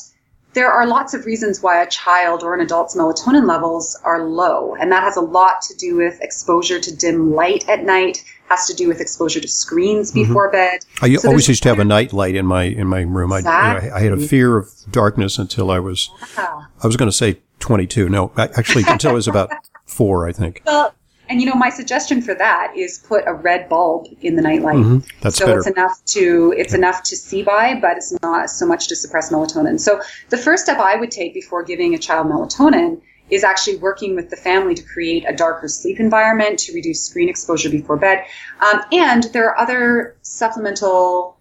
there 0.54 0.72
are 0.72 0.86
lots 0.86 1.14
of 1.14 1.26
reasons 1.26 1.64
why 1.64 1.82
a 1.82 1.88
child 1.88 2.44
or 2.44 2.54
an 2.54 2.62
adult's 2.62 2.96
melatonin 2.96 3.48
levels 3.48 4.00
are 4.04 4.24
low, 4.24 4.76
and 4.76 4.92
that 4.92 5.04
has 5.04 5.18
a 5.18 5.22
lot 5.22 5.62
to 5.64 5.76
do 5.76 5.96
with 5.96 6.22
exposure 6.22 6.80
to 6.80 6.96
dim 6.96 7.34
light 7.34 7.68
at 7.68 7.84
night, 7.84 8.24
has 8.50 8.68
to 8.68 8.74
do 8.74 8.88
with 8.88 9.02
exposure 9.02 9.40
to 9.40 9.48
screens 9.48 10.12
mm-hmm. 10.12 10.24
before 10.24 10.48
mm-hmm. 10.48 10.78
bed. 10.78 10.86
I 11.02 11.16
so 11.16 11.30
always 11.30 11.48
used 11.48 11.64
to 11.64 11.70
have 11.70 11.80
a 11.80 11.86
night 11.86 12.14
light 12.14 12.36
in 12.36 12.46
my 12.46 12.64
in 12.64 12.88
my 12.88 13.02
room. 13.02 13.32
Exactly. 13.32 13.90
I, 13.90 13.98
I, 13.98 14.00
had 14.02 14.14
a 14.14 14.18
fear 14.18 14.58
of 14.58 14.70
darkness 14.92 15.38
until 15.38 15.72
I 15.72 15.80
was 15.80 16.10
wow. 16.38 16.66
I 16.82 16.88
was 16.88 16.98
going 16.98 17.10
to 17.10 17.16
say 17.16 17.40
22. 17.60 18.10
No, 18.10 18.32
actually 18.38 18.84
until 18.88 19.12
I 19.12 19.14
was 19.14 19.28
about 19.28 19.50
four, 19.86 20.28
I 20.28 20.32
think. 20.32 20.62
Well, 20.66 20.94
and 21.30 21.42
you 21.42 21.48
know, 21.48 21.56
my 21.56 21.70
suggestion 21.70 22.22
for 22.22 22.36
that 22.36 22.74
is 22.76 23.00
put 23.00 23.24
a 23.26 23.34
red 23.34 23.70
bulb 23.70 24.08
in 24.22 24.36
the 24.36 24.42
nightlight. 24.42 24.76
Mm-hmm. 24.76 25.20
That's 25.22 25.38
so 25.38 25.46
better. 25.46 25.60
it's 25.60 25.68
enough 25.68 26.06
to 26.06 26.54
it's 26.58 26.74
enough 26.74 27.04
to 27.04 27.16
see 27.16 27.44
by, 27.44 27.80
but 27.80 27.98
it's 27.98 28.16
not 28.22 28.50
so 28.50 28.66
much 28.66 28.88
to 28.90 28.96
suppress 28.96 29.32
melatonin. 29.32 29.80
So 29.80 30.02
the 30.30 30.38
first 30.38 30.64
step 30.64 30.78
I 30.78 30.96
would 30.96 31.12
take 31.12 31.34
before 31.34 31.64
giving 31.64 31.94
a 31.94 31.98
child 31.98 32.28
melatonin 32.28 33.02
is 33.30 33.44
actually 33.44 33.78
working 33.78 34.16
with 34.16 34.30
the 34.30 34.36
family 34.36 34.76
to 34.76 34.84
create 34.84 35.24
a 35.28 35.34
darker 35.36 35.68
sleep 35.68 36.00
environment 36.00 36.60
to 36.60 36.74
reduce 36.74 37.06
screen 37.06 37.30
exposure 37.30 37.70
before 37.70 37.98
bed. 37.98 38.24
Um, 38.62 38.82
and 38.92 39.24
there 39.34 39.50
are 39.50 39.58
other 39.58 40.18
supplemental 40.22 41.38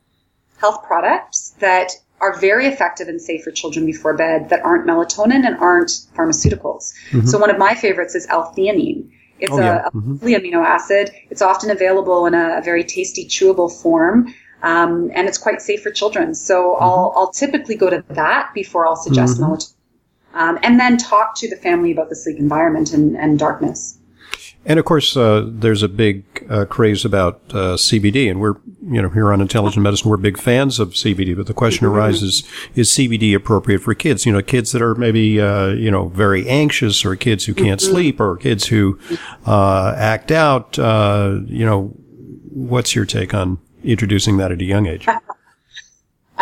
health 0.58 0.84
products 0.84 1.54
that 1.58 1.92
are 2.20 2.38
very 2.38 2.66
effective 2.66 3.08
and 3.08 3.20
safe 3.20 3.42
for 3.42 3.50
children 3.50 3.84
before 3.84 4.14
bed 4.14 4.48
that 4.50 4.64
aren't 4.64 4.86
melatonin 4.86 5.44
and 5.44 5.56
aren't 5.56 5.90
pharmaceuticals. 6.16 6.94
Mm-hmm. 7.10 7.26
So 7.26 7.38
one 7.38 7.50
of 7.50 7.58
my 7.58 7.74
favorites 7.74 8.14
is 8.14 8.26
L-theanine. 8.28 9.10
It's 9.40 9.52
oh, 9.52 9.58
yeah. 9.58 9.86
a, 9.86 9.90
mm-hmm. 9.90 10.24
amino 10.24 10.64
acid. 10.64 11.10
It's 11.30 11.42
often 11.42 11.70
available 11.70 12.26
in 12.26 12.34
a, 12.34 12.58
a 12.58 12.62
very 12.62 12.84
tasty 12.84 13.26
chewable 13.26 13.70
form. 13.82 14.32
Um, 14.62 15.10
and 15.12 15.26
it's 15.26 15.38
quite 15.38 15.60
safe 15.60 15.82
for 15.82 15.90
children. 15.90 16.36
So 16.36 16.74
mm-hmm. 16.74 16.84
I'll, 16.84 17.12
I'll 17.16 17.32
typically 17.32 17.74
go 17.74 17.90
to 17.90 18.04
that 18.10 18.52
before 18.54 18.86
I'll 18.86 18.94
suggest 18.94 19.40
mm-hmm. 19.40 19.52
melatonin 19.52 19.74
um, 20.34 20.58
and 20.62 20.78
then 20.78 20.96
talk 20.96 21.34
to 21.36 21.48
the 21.48 21.56
family 21.56 21.92
about 21.92 22.08
the 22.08 22.16
sleep 22.16 22.38
environment 22.38 22.92
and, 22.92 23.16
and 23.16 23.38
darkness. 23.38 23.98
And 24.64 24.78
of 24.78 24.84
course, 24.84 25.16
uh, 25.16 25.44
there's 25.48 25.82
a 25.82 25.88
big 25.88 26.24
uh, 26.48 26.66
craze 26.66 27.04
about 27.04 27.40
uh, 27.50 27.76
CBD, 27.76 28.30
and 28.30 28.40
we're, 28.40 28.54
you 28.82 29.02
know, 29.02 29.08
here 29.08 29.32
on 29.32 29.40
Intelligent 29.40 29.82
Medicine, 29.82 30.08
we're 30.08 30.16
big 30.16 30.38
fans 30.38 30.78
of 30.78 30.90
CBD. 30.90 31.36
But 31.36 31.46
the 31.46 31.54
question 31.54 31.86
mm-hmm. 31.86 31.96
arises: 31.96 32.44
Is 32.76 32.90
CBD 32.90 33.34
appropriate 33.34 33.80
for 33.80 33.92
kids? 33.94 34.24
You 34.24 34.32
know, 34.32 34.40
kids 34.40 34.70
that 34.70 34.80
are 34.80 34.94
maybe, 34.94 35.40
uh, 35.40 35.68
you 35.68 35.90
know, 35.90 36.08
very 36.10 36.48
anxious, 36.48 37.04
or 37.04 37.16
kids 37.16 37.46
who 37.46 37.54
can't 37.54 37.80
mm-hmm. 37.80 37.92
sleep, 37.92 38.20
or 38.20 38.36
kids 38.36 38.68
who 38.68 39.00
uh, 39.46 39.94
act 39.96 40.30
out. 40.30 40.78
Uh, 40.78 41.40
you 41.46 41.66
know, 41.66 41.88
what's 42.50 42.94
your 42.94 43.04
take 43.04 43.34
on 43.34 43.58
introducing 43.82 44.36
that 44.36 44.52
at 44.52 44.60
a 44.60 44.64
young 44.64 44.86
age? 44.86 45.06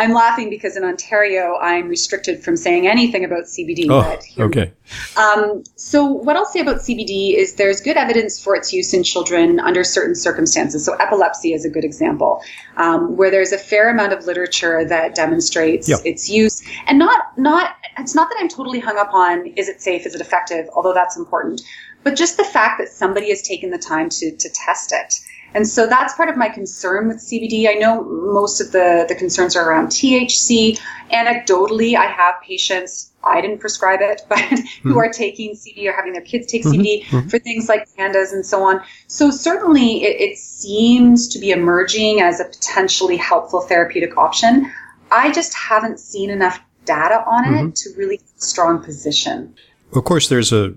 I'm 0.01 0.13
laughing 0.13 0.49
because 0.49 0.75
in 0.75 0.83
Ontario, 0.83 1.57
I'm 1.61 1.87
restricted 1.87 2.43
from 2.43 2.57
saying 2.57 2.87
anything 2.87 3.23
about 3.23 3.43
CBD. 3.43 3.85
Oh, 3.87 4.43
okay. 4.45 4.73
Um, 5.15 5.63
so, 5.75 6.03
what 6.03 6.35
I'll 6.35 6.47
say 6.47 6.59
about 6.59 6.77
CBD 6.77 7.35
is 7.35 7.53
there's 7.53 7.81
good 7.81 7.97
evidence 7.97 8.43
for 8.43 8.55
its 8.55 8.73
use 8.73 8.95
in 8.95 9.03
children 9.03 9.59
under 9.59 9.83
certain 9.83 10.15
circumstances. 10.15 10.83
So, 10.83 10.95
epilepsy 10.95 11.53
is 11.53 11.65
a 11.65 11.69
good 11.69 11.83
example, 11.83 12.41
um, 12.77 13.15
where 13.15 13.29
there's 13.29 13.51
a 13.51 13.59
fair 13.59 13.91
amount 13.91 14.11
of 14.13 14.25
literature 14.25 14.83
that 14.85 15.13
demonstrates 15.13 15.87
yep. 15.87 15.99
its 16.03 16.27
use, 16.27 16.63
and 16.87 16.97
not 16.97 17.37
not 17.37 17.75
it's 17.99 18.15
not 18.15 18.27
that 18.29 18.37
I'm 18.39 18.49
totally 18.49 18.79
hung 18.79 18.97
up 18.97 19.13
on 19.13 19.45
is 19.55 19.69
it 19.69 19.83
safe, 19.83 20.07
is 20.07 20.15
it 20.15 20.21
effective, 20.21 20.67
although 20.75 20.95
that's 20.95 21.15
important, 21.15 21.61
but 22.03 22.15
just 22.15 22.37
the 22.37 22.43
fact 22.43 22.79
that 22.79 22.89
somebody 22.89 23.29
has 23.29 23.43
taken 23.43 23.69
the 23.69 23.77
time 23.77 24.09
to 24.09 24.35
to 24.35 24.49
test 24.49 24.93
it. 24.93 25.13
And 25.53 25.67
so 25.67 25.85
that's 25.85 26.13
part 26.15 26.29
of 26.29 26.37
my 26.37 26.49
concern 26.49 27.07
with 27.07 27.17
CBD. 27.17 27.67
I 27.69 27.73
know 27.73 28.03
most 28.03 28.61
of 28.61 28.71
the, 28.71 29.05
the 29.07 29.15
concerns 29.15 29.55
are 29.55 29.69
around 29.69 29.87
THC. 29.87 30.79
Anecdotally, 31.11 31.95
I 31.95 32.05
have 32.05 32.35
patients, 32.41 33.11
I 33.23 33.41
didn't 33.41 33.59
prescribe 33.59 33.99
it, 34.01 34.21
but 34.29 34.37
mm-hmm. 34.37 34.91
who 34.91 34.99
are 34.99 35.09
taking 35.09 35.51
CBD 35.55 35.87
or 35.87 35.93
having 35.93 36.13
their 36.13 36.21
kids 36.21 36.47
take 36.47 36.63
mm-hmm. 36.63 36.81
CBD 36.81 37.03
mm-hmm. 37.03 37.27
for 37.27 37.39
things 37.39 37.67
like 37.67 37.87
PANDAS 37.95 38.31
and 38.31 38.45
so 38.45 38.63
on. 38.63 38.81
So 39.07 39.29
certainly 39.29 40.03
it, 40.03 40.21
it 40.21 40.37
seems 40.37 41.27
to 41.29 41.39
be 41.39 41.51
emerging 41.51 42.21
as 42.21 42.39
a 42.39 42.45
potentially 42.45 43.17
helpful 43.17 43.61
therapeutic 43.61 44.17
option. 44.17 44.71
I 45.11 45.31
just 45.31 45.53
haven't 45.53 45.99
seen 45.99 46.29
enough 46.29 46.61
data 46.85 47.23
on 47.27 47.45
it 47.45 47.57
mm-hmm. 47.57 47.69
to 47.71 47.89
really 47.97 48.17
have 48.17 48.37
a 48.37 48.41
strong 48.41 48.83
position. 48.83 49.53
Of 49.93 50.05
course, 50.05 50.29
there's 50.29 50.53
a 50.53 50.73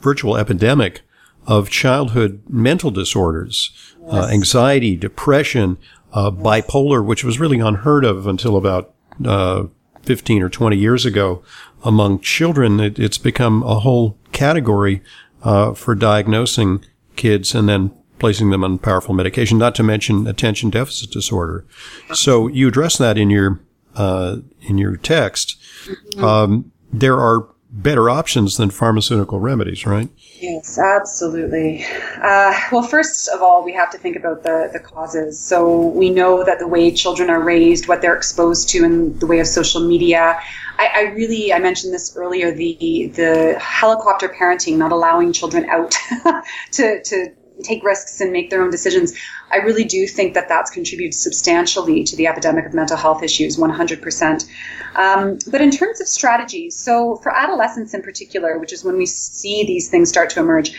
virtual 0.00 0.36
epidemic 0.36 1.02
of 1.46 1.70
childhood 1.70 2.42
mental 2.48 2.90
disorders, 2.90 3.70
uh, 4.02 4.06
yes. 4.06 4.14
uh, 4.14 4.28
anxiety, 4.28 4.96
depression, 4.96 5.78
uh, 6.12 6.30
bipolar, 6.30 7.04
which 7.04 7.24
was 7.24 7.40
really 7.40 7.58
unheard 7.58 8.04
of 8.04 8.26
until 8.26 8.56
about 8.56 8.94
uh, 9.24 9.64
15 10.02 10.42
or 10.42 10.48
20 10.48 10.76
years 10.76 11.04
ago 11.04 11.42
among 11.82 12.20
children. 12.20 12.80
It, 12.80 12.98
it's 12.98 13.18
become 13.18 13.62
a 13.62 13.80
whole 13.80 14.18
category 14.32 15.02
uh, 15.42 15.74
for 15.74 15.94
diagnosing 15.94 16.84
kids 17.16 17.54
and 17.54 17.68
then 17.68 17.92
placing 18.18 18.50
them 18.50 18.64
on 18.64 18.78
powerful 18.78 19.14
medication, 19.14 19.58
not 19.58 19.74
to 19.74 19.82
mention 19.82 20.26
attention 20.26 20.70
deficit 20.70 21.10
disorder. 21.10 21.66
So 22.12 22.46
you 22.48 22.68
address 22.68 22.96
that 22.98 23.18
in 23.18 23.30
your 23.30 23.60
uh, 23.96 24.38
in 24.62 24.78
your 24.78 24.96
text. 24.96 25.56
Mm-hmm. 25.84 26.24
Um, 26.24 26.72
there 26.92 27.18
are 27.18 27.48
better 27.70 28.08
options 28.08 28.56
than 28.56 28.70
pharmaceutical 28.70 29.40
remedies, 29.40 29.84
right? 29.84 30.08
Yes, 30.46 30.78
absolutely. 30.78 31.84
Uh, 32.20 32.52
well, 32.70 32.82
first 32.82 33.28
of 33.28 33.40
all, 33.40 33.64
we 33.64 33.72
have 33.72 33.90
to 33.92 33.98
think 33.98 34.16
about 34.16 34.42
the, 34.42 34.68
the 34.72 34.78
causes. 34.80 35.38
So 35.40 35.86
we 35.88 36.10
know 36.10 36.44
that 36.44 36.58
the 36.58 36.66
way 36.66 36.90
children 36.90 37.30
are 37.30 37.40
raised, 37.40 37.88
what 37.88 38.02
they're 38.02 38.16
exposed 38.16 38.68
to 38.70 38.84
in 38.84 39.18
the 39.20 39.26
way 39.26 39.38
of 39.38 39.46
social 39.46 39.80
media. 39.86 40.38
I, 40.78 40.88
I 40.94 41.00
really, 41.14 41.52
I 41.52 41.60
mentioned 41.60 41.94
this 41.94 42.14
earlier, 42.16 42.52
the 42.52 43.10
the 43.14 43.56
helicopter 43.58 44.28
parenting, 44.28 44.76
not 44.76 44.92
allowing 44.92 45.32
children 45.32 45.64
out 45.70 45.94
to, 46.72 47.02
to 47.02 47.32
take 47.62 47.84
risks 47.84 48.20
and 48.20 48.32
make 48.32 48.50
their 48.50 48.62
own 48.62 48.70
decisions. 48.70 49.14
I 49.50 49.58
really 49.58 49.84
do 49.84 50.06
think 50.06 50.34
that 50.34 50.48
that's 50.48 50.70
contributed 50.70 51.14
substantially 51.14 52.02
to 52.04 52.16
the 52.16 52.26
epidemic 52.26 52.66
of 52.66 52.74
mental 52.74 52.96
health 52.96 53.22
issues, 53.22 53.56
100%. 53.56 54.48
Um, 54.96 55.38
but 55.50 55.60
in 55.60 55.70
terms 55.70 56.00
of 56.00 56.08
strategies, 56.08 56.76
so 56.76 57.16
for 57.16 57.34
adolescents 57.34 57.94
in 57.94 58.02
particular, 58.02 58.58
which 58.58 58.72
is 58.72 58.84
when 58.84 58.96
we 58.96 59.06
see 59.06 59.64
these 59.64 59.88
things 59.88 60.08
start 60.08 60.30
to 60.30 60.40
emerge, 60.40 60.72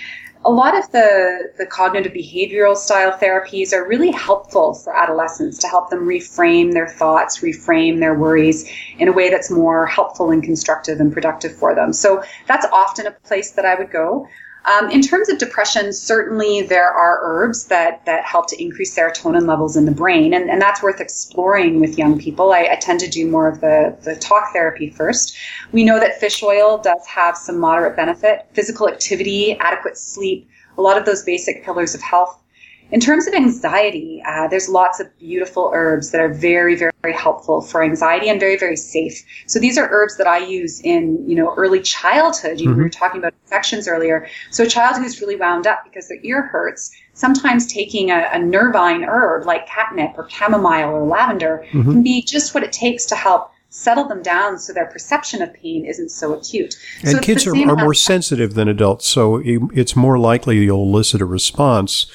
a 0.46 0.52
lot 0.52 0.78
of 0.78 0.92
the, 0.92 1.52
the 1.58 1.66
cognitive 1.66 2.14
behavioral 2.14 2.78
style 2.78 3.18
therapies 3.18 3.74
are 3.74 3.88
really 3.88 4.12
helpful 4.12 4.76
for 4.76 4.96
adolescents 4.96 5.58
to 5.58 5.68
help 5.68 5.90
them 5.90 6.06
reframe 6.06 6.72
their 6.72 6.88
thoughts, 6.88 7.40
reframe 7.40 8.00
their 8.00 8.14
worries 8.14 8.70
in 9.00 9.08
a 9.08 9.12
way 9.12 9.32
that's 9.32 9.50
more 9.50 9.88
helpful 9.88 10.30
and 10.30 10.44
constructive 10.44 11.00
and 11.00 11.12
productive 11.12 11.56
for 11.56 11.74
them. 11.74 11.92
So 11.94 12.24
that's 12.48 12.66
often 12.72 13.08
a 13.08 13.12
place 13.12 13.52
that 13.52 13.66
I 13.66 13.74
would 13.74 13.92
go. 13.92 14.28
Um, 14.66 14.90
in 14.90 15.02
terms 15.02 15.30
of 15.30 15.38
depression, 15.38 15.94
certainly 15.94 16.64
there 16.64 16.90
are 16.90 17.20
herbs 17.22 17.66
that, 17.66 18.04
that 18.06 18.24
help 18.24 18.48
to 18.50 18.62
increase 18.62 18.98
serotonin 18.98 19.48
levels 19.48 19.78
in 19.78 19.86
the 19.86 19.92
brain, 19.92 20.34
and, 20.34 20.50
and 20.50 20.62
that's 20.62 20.82
worth 20.82 21.00
exploring 21.00 21.80
with 21.80 21.98
young 21.98 22.18
people. 22.18 22.52
I, 22.52 22.70
I 22.72 22.76
tend 22.82 23.00
to 23.02 23.10
do 23.10 23.30
more 23.30 23.48
of 23.48 23.62
the, 23.62 23.96
the 24.02 24.16
talk 24.16 24.54
therapy 24.54 24.90
first. 24.90 25.38
We 25.72 25.84
know 25.84 26.00
that 26.00 26.20
fish 26.20 26.42
oil 26.42 26.80
does 26.80 27.06
have 27.06 27.38
some 27.38 27.60
moderate 27.60 27.96
benefit, 27.96 28.48
physical 28.54 28.90
activity, 28.90 29.56
adequate 29.60 29.98
sleep, 29.98 30.50
a 30.78 30.82
lot 30.82 30.98
of 30.98 31.06
those 31.06 31.24
basic 31.24 31.64
pillars 31.64 31.94
of 31.94 32.02
health 32.02 32.42
in 32.92 33.00
terms 33.00 33.28
of 33.28 33.34
anxiety, 33.34 34.22
uh, 34.28 34.48
there's 34.48 34.70
lots 34.70 35.00
of 35.00 35.18
beautiful 35.18 35.72
herbs 35.74 36.12
that 36.12 36.22
are 36.22 36.34
very, 36.34 36.76
very, 36.76 36.92
very 37.02 37.14
helpful 37.14 37.62
for 37.62 37.84
anxiety 37.84 38.30
and 38.30 38.40
very, 38.40 38.58
very 38.58 38.78
safe. 38.78 39.24
So 39.48 39.60
these 39.60 39.78
are 39.78 39.90
herbs 39.90 40.18
that 40.18 40.28
I 40.28 40.38
use 40.38 40.80
in, 40.82 41.28
you 41.28 41.36
know, 41.36 41.54
early 41.56 41.82
childhood. 41.82 42.60
You 42.60 42.70
mm-hmm. 42.70 42.78
we 42.78 42.84
were 42.84 42.90
talking 42.90 43.20
about 43.20 43.34
infections 43.44 43.88
earlier. 43.88 44.28
So 44.52 44.64
a 44.64 44.68
child 44.68 44.98
who's 44.98 45.20
really 45.20 45.36
wound 45.36 45.66
up 45.66 45.84
because 45.84 46.08
their 46.08 46.20
ear 46.24 46.44
hurts, 46.44 46.92
sometimes 47.14 47.66
taking 47.66 48.12
a, 48.12 48.30
a 48.32 48.40
nervine 48.40 49.04
herb 49.04 49.46
like 49.46 49.68
catnip 49.68 50.14
or 50.18 50.30
chamomile 50.30 50.90
or 50.90 51.06
lavender 51.06 51.66
mm-hmm. 51.72 51.92
can 51.92 52.04
be 52.04 52.22
just 52.22 52.54
what 52.54 52.64
it 52.64 52.72
takes 52.72 53.06
to 53.06 53.16
help 53.16 53.52
settle 53.76 54.08
them 54.08 54.22
down 54.22 54.58
so 54.58 54.72
their 54.72 54.86
perception 54.86 55.42
of 55.42 55.54
pain 55.54 55.86
isn't 55.86 56.10
so 56.10 56.34
acute. 56.34 56.76
And 57.02 57.12
so 57.12 57.20
kids 57.20 57.46
are, 57.46 57.54
are 57.54 57.76
more 57.76 57.94
sensitive 57.94 58.54
than 58.54 58.70
adults, 58.70 59.06
so 59.06 59.42
it's 59.44 59.98
more 59.98 60.18
likely 60.18 60.60
you'll 60.60 60.84
elicit 60.84 61.20
a 61.22 61.26
response 61.26 62.06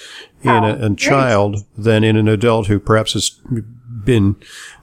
in 0.42 0.50
oh, 0.50 0.78
a, 0.80 0.92
a 0.92 0.94
child 0.94 1.64
than 1.76 2.04
in 2.04 2.16
an 2.16 2.28
adult 2.28 2.66
who 2.66 2.78
perhaps 2.78 3.12
has 3.12 3.30
been 4.04 4.37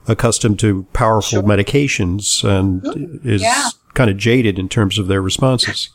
accustomed 0.06 0.58
to 0.60 0.84
powerful 0.92 1.40
sure. 1.40 1.42
medications 1.42 2.44
and 2.44 3.20
is 3.24 3.42
yeah. 3.42 3.68
kind 3.94 4.10
of 4.10 4.16
jaded 4.16 4.58
in 4.58 4.68
terms 4.68 4.98
of 4.98 5.08
their 5.08 5.20
responses. 5.20 5.90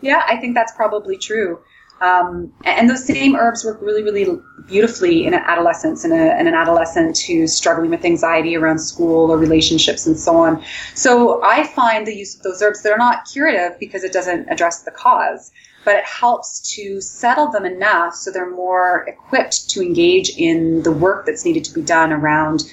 Yeah, 0.00 0.22
I 0.26 0.36
think 0.36 0.54
that's 0.54 0.72
probably 0.72 1.16
true. 1.18 1.58
Um, 2.00 2.52
and 2.64 2.90
those 2.90 3.06
same 3.06 3.36
herbs 3.36 3.64
work 3.64 3.80
really, 3.80 4.02
really 4.02 4.38
beautifully 4.66 5.24
in 5.26 5.32
an 5.32 5.42
adolescence 5.46 6.04
in 6.04 6.12
an 6.12 6.54
adolescent 6.54 7.18
who's 7.18 7.54
struggling 7.54 7.90
with 7.90 8.04
anxiety 8.04 8.54
around 8.54 8.80
school 8.80 9.30
or 9.30 9.38
relationships 9.38 10.06
and 10.06 10.18
so 10.18 10.36
on. 10.36 10.62
So 10.94 11.42
I 11.42 11.64
find 11.64 12.06
the 12.06 12.14
use 12.14 12.36
of 12.36 12.42
those 12.42 12.60
herbs, 12.60 12.82
they're 12.82 12.98
not 12.98 13.26
curative 13.32 13.78
because 13.80 14.04
it 14.04 14.12
doesn't 14.12 14.48
address 14.50 14.82
the 14.82 14.90
cause, 14.90 15.50
but 15.86 15.94
it 15.94 16.04
helps 16.04 16.74
to 16.74 17.00
settle 17.00 17.46
them 17.52 17.64
enough 17.64 18.12
so 18.12 18.32
they're 18.32 18.50
more 18.50 19.04
equipped 19.06 19.70
to 19.70 19.80
engage 19.80 20.30
in 20.36 20.82
the 20.82 20.90
work 20.90 21.24
that's 21.24 21.44
needed 21.44 21.64
to 21.64 21.72
be 21.72 21.80
done 21.80 22.12
around 22.12 22.64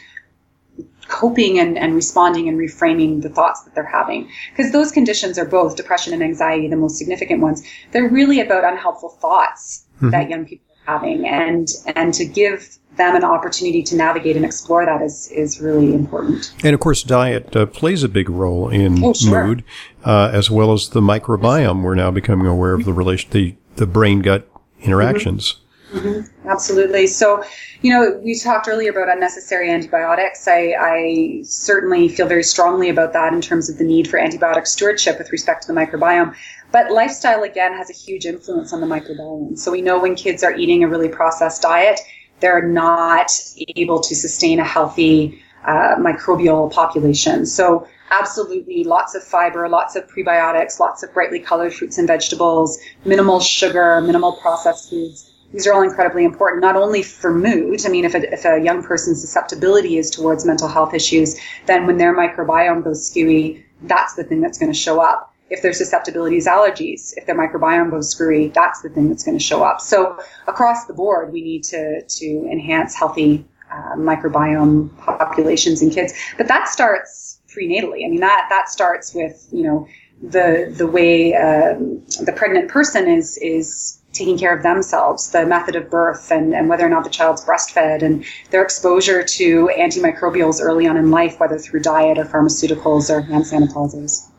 coping 1.08 1.60
and, 1.60 1.77
and 1.77 1.93
responding 1.93 2.50
and 2.50 2.58
reframing 2.58 3.22
the 3.22 3.29
thoughts 3.29 3.62
that 3.62 3.75
they're 3.75 3.86
having. 3.86 4.27
Because 4.50 4.72
those 4.72 4.91
conditions 4.91 5.38
are 5.38 5.46
both 5.46 5.75
depression 5.75 6.12
and 6.13 6.24
anxiety, 6.24 6.67
the 6.67 6.75
most 6.75 6.98
significant 6.98 7.39
ones. 7.39 7.62
They're 7.91 8.10
really 8.10 8.39
about 8.39 8.63
unhelpful 8.63 9.10
thoughts 9.10 9.86
mm-hmm. 9.98 10.10
that 10.10 10.32
young 10.32 10.46
people 10.46 10.72
having. 10.85 11.27
And, 11.27 11.67
and 11.95 12.13
to 12.15 12.25
give 12.25 12.77
them 12.97 13.15
an 13.15 13.23
opportunity 13.23 13.81
to 13.83 13.95
navigate 13.95 14.35
and 14.35 14.45
explore 14.45 14.85
that 14.85 15.01
is, 15.01 15.29
is 15.31 15.59
really 15.59 15.93
important. 15.93 16.53
And 16.63 16.73
of 16.73 16.79
course, 16.79 17.03
diet 17.03 17.55
uh, 17.55 17.65
plays 17.65 18.03
a 18.03 18.09
big 18.09 18.29
role 18.29 18.69
in 18.69 19.03
oh, 19.03 19.13
sure. 19.13 19.45
mood, 19.45 19.63
uh, 20.03 20.29
as 20.31 20.51
well 20.51 20.73
as 20.73 20.89
the 20.89 21.01
microbiome. 21.01 21.81
We're 21.81 21.95
now 21.95 22.11
becoming 22.11 22.47
aware 22.47 22.73
of 22.73 22.85
the 22.85 22.93
relation, 22.93 23.31
the, 23.31 23.55
the 23.75 23.87
brain 23.87 24.21
gut 24.21 24.47
interactions. 24.81 25.53
Mm-hmm. 25.53 25.59
Mm-hmm. 25.93 26.49
Absolutely. 26.49 27.05
So, 27.05 27.43
you 27.81 27.93
know, 27.93 28.19
we 28.23 28.37
talked 28.37 28.67
earlier 28.67 28.89
about 28.89 29.09
unnecessary 29.09 29.69
antibiotics. 29.69 30.47
I, 30.47 30.73
I, 30.79 31.41
certainly 31.43 32.09
feel 32.09 32.27
very 32.27 32.43
strongly 32.43 32.89
about 32.89 33.13
that 33.13 33.31
in 33.31 33.41
terms 33.41 33.69
of 33.69 33.77
the 33.77 33.83
need 33.83 34.07
for 34.07 34.17
antibiotic 34.19 34.65
stewardship 34.65 35.19
with 35.19 35.31
respect 35.31 35.63
to 35.63 35.67
the 35.67 35.79
microbiome. 35.79 36.35
But 36.73 36.91
lifestyle, 36.91 37.43
again, 37.43 37.71
has 37.73 37.91
a 37.91 37.93
huge 37.93 38.25
influence 38.25 38.73
on 38.73 38.81
the 38.81 38.87
microbiome. 38.87 39.57
So 39.59 39.71
we 39.71 39.83
know 39.83 39.99
when 39.99 40.15
kids 40.15 40.43
are 40.43 40.55
eating 40.55 40.83
a 40.83 40.87
really 40.87 41.07
processed 41.07 41.61
diet, 41.61 41.99
they're 42.39 42.67
not 42.67 43.31
able 43.77 43.99
to 44.01 44.15
sustain 44.15 44.59
a 44.59 44.65
healthy 44.65 45.39
uh, 45.65 45.95
microbial 45.99 46.71
population. 46.71 47.45
So 47.45 47.87
absolutely 48.09 48.83
lots 48.83 49.13
of 49.13 49.23
fiber, 49.23 49.69
lots 49.69 49.95
of 49.95 50.07
prebiotics, 50.07 50.79
lots 50.79 51.03
of 51.03 51.13
brightly 51.13 51.39
colored 51.39 51.75
fruits 51.75 51.99
and 51.99 52.07
vegetables, 52.07 52.79
minimal 53.05 53.39
sugar, 53.39 54.01
minimal 54.01 54.33
processed 54.33 54.89
foods 54.89 55.29
these 55.53 55.67
are 55.67 55.73
all 55.73 55.83
incredibly 55.83 56.25
important, 56.25 56.63
not 56.63 56.75
only 56.75 57.03
for 57.03 57.31
mood. 57.31 57.85
I 57.85 57.89
mean, 57.89 58.05
if 58.05 58.15
a, 58.15 58.33
if 58.33 58.43
a 58.43 58.59
young 58.59 58.81
person's 58.81 59.21
susceptibility 59.21 59.99
is 59.99 60.09
towards 60.09 60.45
mental 60.45 60.67
health 60.67 60.95
issues, 60.95 61.39
then 61.67 61.85
when 61.85 61.97
their 61.97 62.15
microbiome 62.15 62.83
goes 62.83 63.07
skewy, 63.07 63.63
that's 63.83 64.15
the 64.15 64.23
thing 64.23 64.41
that's 64.41 64.57
going 64.57 64.71
to 64.71 64.77
show 64.77 64.99
up. 64.99 65.32
If 65.50 65.62
their 65.62 65.73
susceptibilities, 65.73 66.47
allergies, 66.47 67.13
if 67.17 67.25
their 67.25 67.35
microbiome 67.35 67.91
goes 67.91 68.09
screwy, 68.09 68.50
that's 68.50 68.81
the 68.81 68.89
thing 68.89 69.09
that's 69.09 69.23
going 69.23 69.38
to 69.38 69.43
show 69.43 69.63
up. 69.63 69.81
So 69.81 70.17
across 70.47 70.85
the 70.85 70.93
board, 70.93 71.31
we 71.31 71.41
need 71.41 71.63
to 71.65 72.01
to 72.01 72.25
enhance 72.51 72.95
healthy 72.95 73.45
uh, 73.71 73.95
microbiome 73.95 74.95
populations 74.97 75.81
in 75.81 75.89
kids. 75.89 76.13
But 76.38 76.47
that 76.47 76.67
starts 76.67 77.39
prenatally. 77.47 78.05
I 78.05 78.09
mean, 78.09 78.19
that 78.21 78.47
that 78.50 78.69
starts 78.69 79.13
with 79.13 79.47
you 79.51 79.63
know 79.63 79.88
the 80.21 80.73
the 80.75 80.88
way 80.88 81.35
um, 81.35 82.01
the 82.25 82.33
pregnant 82.35 82.69
person 82.69 83.07
is 83.07 83.38
is 83.38 84.00
taking 84.13 84.38
care 84.38 84.55
of 84.55 84.62
themselves, 84.62 85.31
the 85.31 85.43
method 85.45 85.75
of 85.75 85.89
birth, 85.89 86.31
and, 86.31 86.53
and 86.53 86.69
whether 86.69 86.85
or 86.85 86.89
not 86.89 87.03
the 87.03 87.09
child's 87.09 87.43
breastfed, 87.43 88.03
and 88.03 88.23
their 88.51 88.62
exposure 88.62 89.23
to 89.23 89.69
antimicrobials 89.75 90.62
early 90.62 90.85
on 90.88 90.97
in 90.97 91.09
life, 91.09 91.39
whether 91.39 91.57
through 91.57 91.79
diet 91.79 92.19
or 92.19 92.25
pharmaceuticals 92.25 93.09
or 93.09 93.21
hand 93.21 93.43
sanitizers. 93.43 94.29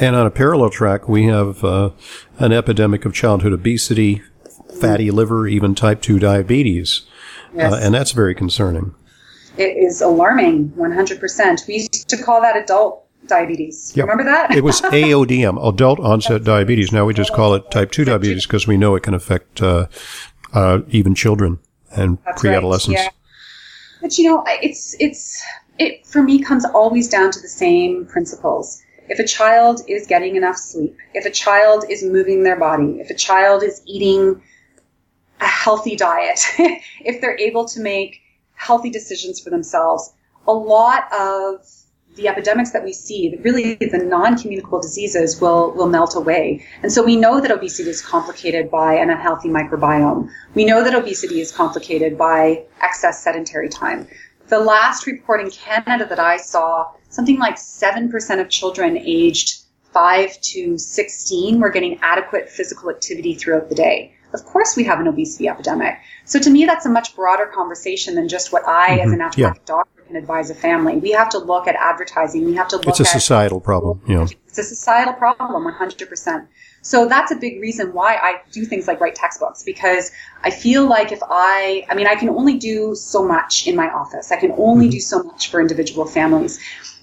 And 0.00 0.16
on 0.16 0.26
a 0.26 0.30
parallel 0.30 0.70
track, 0.70 1.08
we 1.08 1.26
have 1.26 1.62
uh, 1.62 1.90
an 2.38 2.52
epidemic 2.52 3.04
of 3.04 3.12
childhood 3.12 3.52
obesity, 3.52 4.22
fatty 4.80 5.10
liver, 5.10 5.46
even 5.46 5.74
type 5.74 6.00
2 6.00 6.18
diabetes. 6.18 7.02
Yes. 7.54 7.72
Uh, 7.72 7.76
and 7.82 7.94
that's 7.94 8.12
very 8.12 8.34
concerning. 8.34 8.94
It 9.58 9.76
is 9.76 10.00
alarming, 10.00 10.70
100%. 10.70 11.66
We 11.68 11.74
used 11.74 12.08
to 12.08 12.16
call 12.16 12.40
that 12.40 12.56
adult 12.56 13.04
diabetes. 13.26 13.92
Yep. 13.94 14.08
Remember 14.08 14.24
that? 14.24 14.54
it 14.54 14.64
was 14.64 14.80
AODM, 14.80 15.68
adult 15.68 16.00
onset 16.00 16.44
diabetes. 16.44 16.92
Now 16.92 17.04
we 17.04 17.12
just 17.12 17.34
call 17.34 17.54
it 17.54 17.70
type 17.70 17.90
2 17.90 18.06
diabetes 18.06 18.46
because 18.46 18.66
we 18.66 18.78
know 18.78 18.94
it 18.94 19.02
can 19.02 19.12
affect 19.12 19.60
uh, 19.60 19.86
uh, 20.54 20.80
even 20.88 21.14
children 21.14 21.58
and 21.90 22.16
That's 22.24 22.40
pre-adolescents. 22.40 22.98
Right. 22.98 23.04
Yeah. 23.04 23.10
But 24.00 24.16
you 24.16 24.30
know, 24.30 24.42
it's 24.46 24.96
it's 24.98 25.44
it 25.78 26.06
for 26.06 26.22
me 26.22 26.40
comes 26.40 26.64
always 26.64 27.06
down 27.06 27.30
to 27.32 27.40
the 27.40 27.48
same 27.48 28.06
principles. 28.06 28.82
If 29.10 29.18
a 29.18 29.26
child 29.26 29.80
is 29.88 30.06
getting 30.06 30.36
enough 30.36 30.56
sleep, 30.56 30.96
if 31.14 31.26
a 31.26 31.30
child 31.30 31.84
is 31.90 32.04
moving 32.04 32.44
their 32.44 32.58
body, 32.58 33.00
if 33.00 33.10
a 33.10 33.14
child 33.14 33.64
is 33.64 33.82
eating 33.84 34.40
a 35.40 35.46
healthy 35.46 35.96
diet, 35.96 36.40
if 37.00 37.20
they're 37.20 37.38
able 37.38 37.64
to 37.64 37.80
make 37.80 38.20
healthy 38.54 38.88
decisions 38.88 39.40
for 39.40 39.50
themselves, 39.50 40.12
a 40.46 40.52
lot 40.52 41.12
of 41.12 41.66
the 42.14 42.28
epidemics 42.28 42.70
that 42.70 42.84
we 42.84 42.92
see, 42.92 43.36
really 43.42 43.74
the 43.74 43.98
non-communicable 43.98 44.80
diseases 44.80 45.40
will, 45.40 45.72
will 45.72 45.88
melt 45.88 46.14
away. 46.14 46.64
And 46.84 46.92
so 46.92 47.02
we 47.02 47.16
know 47.16 47.40
that 47.40 47.50
obesity 47.50 47.90
is 47.90 48.00
complicated 48.00 48.70
by 48.70 48.94
an 48.94 49.10
unhealthy 49.10 49.48
microbiome. 49.48 50.28
We 50.54 50.64
know 50.64 50.84
that 50.84 50.94
obesity 50.94 51.40
is 51.40 51.50
complicated 51.50 52.16
by 52.16 52.62
excess 52.80 53.24
sedentary 53.24 53.68
time. 53.68 54.06
The 54.46 54.60
last 54.60 55.08
report 55.08 55.40
in 55.40 55.50
Canada 55.50 56.06
that 56.06 56.20
I 56.20 56.36
saw, 56.36 56.92
something 57.10 57.38
like 57.38 57.56
7% 57.56 58.40
of 58.40 58.48
children 58.48 58.96
aged 58.96 59.62
5 59.92 60.40
to 60.40 60.78
16 60.78 61.60
were 61.60 61.70
getting 61.70 61.98
adequate 62.00 62.48
physical 62.48 62.90
activity 62.90 63.34
throughout 63.34 63.68
the 63.68 63.74
day. 63.74 64.14
Of 64.32 64.44
course, 64.44 64.76
we 64.76 64.84
have 64.84 65.00
an 65.00 65.08
obesity 65.08 65.48
epidemic. 65.48 65.98
So 66.24 66.38
to 66.38 66.50
me, 66.50 66.64
that's 66.64 66.86
a 66.86 66.88
much 66.88 67.16
broader 67.16 67.46
conversation 67.46 68.14
than 68.14 68.28
just 68.28 68.52
what 68.52 68.62
I, 68.66 68.98
mm-hmm. 68.98 69.08
as 69.08 69.12
a 69.12 69.16
naturopathic 69.16 69.56
yeah. 69.56 69.62
doctor, 69.66 70.00
can 70.10 70.16
advise 70.16 70.50
a 70.50 70.54
family. 70.54 70.96
We 70.96 71.12
have 71.12 71.28
to 71.30 71.38
look 71.38 71.66
at 71.66 71.76
advertising. 71.76 72.44
We 72.44 72.54
have 72.54 72.68
to 72.68 72.76
look. 72.76 72.86
At- 72.86 73.00
It's 73.00 73.00
a 73.00 73.04
societal 73.04 73.60
problem. 73.60 74.00
Yeah. 74.06 74.26
It's 74.46 74.58
a 74.58 74.64
societal 74.64 75.14
problem, 75.14 75.72
100%. 75.72 76.46
So 76.82 77.08
that's 77.08 77.30
a 77.30 77.36
big 77.36 77.60
reason 77.60 77.92
why 77.92 78.16
I 78.16 78.40
do 78.52 78.64
things 78.64 78.88
like 78.88 79.00
write 79.00 79.14
textbooks 79.14 79.62
because 79.62 80.10
I 80.42 80.50
feel 80.50 80.88
like 80.88 81.12
if 81.12 81.20
I, 81.22 81.86
I 81.88 81.94
mean, 81.94 82.06
I 82.06 82.14
can 82.14 82.30
only 82.30 82.56
do 82.58 82.94
so 82.94 83.26
much 83.26 83.66
in 83.66 83.76
my 83.76 83.88
office. 83.90 84.32
I 84.32 84.36
can 84.36 84.52
only 84.52 84.86
mm-hmm. 84.86 84.92
do 84.92 85.00
so 85.00 85.22
much 85.22 85.50
for 85.50 85.60
individual 85.60 86.06
families 86.06 86.58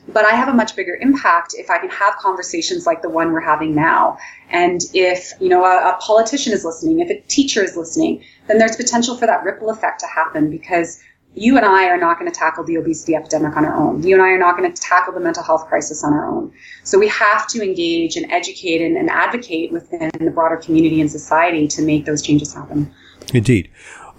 but 0.07 0.25
I 0.25 0.31
have 0.31 0.47
a 0.47 0.53
much 0.53 0.75
bigger 0.75 0.97
impact 1.01 1.53
if 1.57 1.69
I 1.69 1.77
can 1.77 1.89
have 1.89 2.15
conversations 2.17 2.85
like 2.85 3.01
the 3.01 3.09
one 3.09 3.31
we're 3.31 3.39
having 3.39 3.75
now. 3.75 4.17
And 4.49 4.81
if, 4.93 5.33
you 5.39 5.49
know, 5.49 5.65
a, 5.65 5.89
a, 5.89 5.97
politician 5.99 6.53
is 6.53 6.63
listening, 6.63 6.99
if 6.99 7.09
a 7.09 7.21
teacher 7.27 7.63
is 7.63 7.75
listening, 7.75 8.23
then 8.47 8.57
there's 8.57 8.75
potential 8.75 9.17
for 9.17 9.25
that 9.25 9.43
ripple 9.43 9.69
effect 9.69 9.99
to 9.99 10.07
happen 10.07 10.49
because 10.49 11.01
you 11.33 11.55
and 11.55 11.65
I 11.65 11.85
are 11.85 11.97
not 11.97 12.17
going 12.19 12.31
to 12.31 12.37
tackle 12.37 12.63
the 12.63 12.77
obesity 12.77 13.15
epidemic 13.15 13.55
on 13.55 13.65
our 13.65 13.75
own. 13.75 14.01
You 14.01 14.15
and 14.15 14.23
I 14.23 14.29
are 14.29 14.39
not 14.39 14.57
going 14.57 14.73
to 14.73 14.81
tackle 14.81 15.13
the 15.13 15.19
mental 15.19 15.43
health 15.43 15.67
crisis 15.67 16.03
on 16.03 16.13
our 16.13 16.27
own. 16.27 16.51
So 16.83 16.97
we 16.97 17.07
have 17.09 17.47
to 17.49 17.61
engage 17.61 18.15
and 18.15 18.31
educate 18.31 18.81
and, 18.81 18.97
and 18.97 19.09
advocate 19.09 19.71
within 19.71 20.09
the 20.19 20.31
broader 20.31 20.57
community 20.57 20.99
and 20.99 21.11
society 21.11 21.67
to 21.67 21.81
make 21.83 22.05
those 22.05 22.21
changes 22.21 22.53
happen. 22.53 22.91
Indeed. 23.33 23.69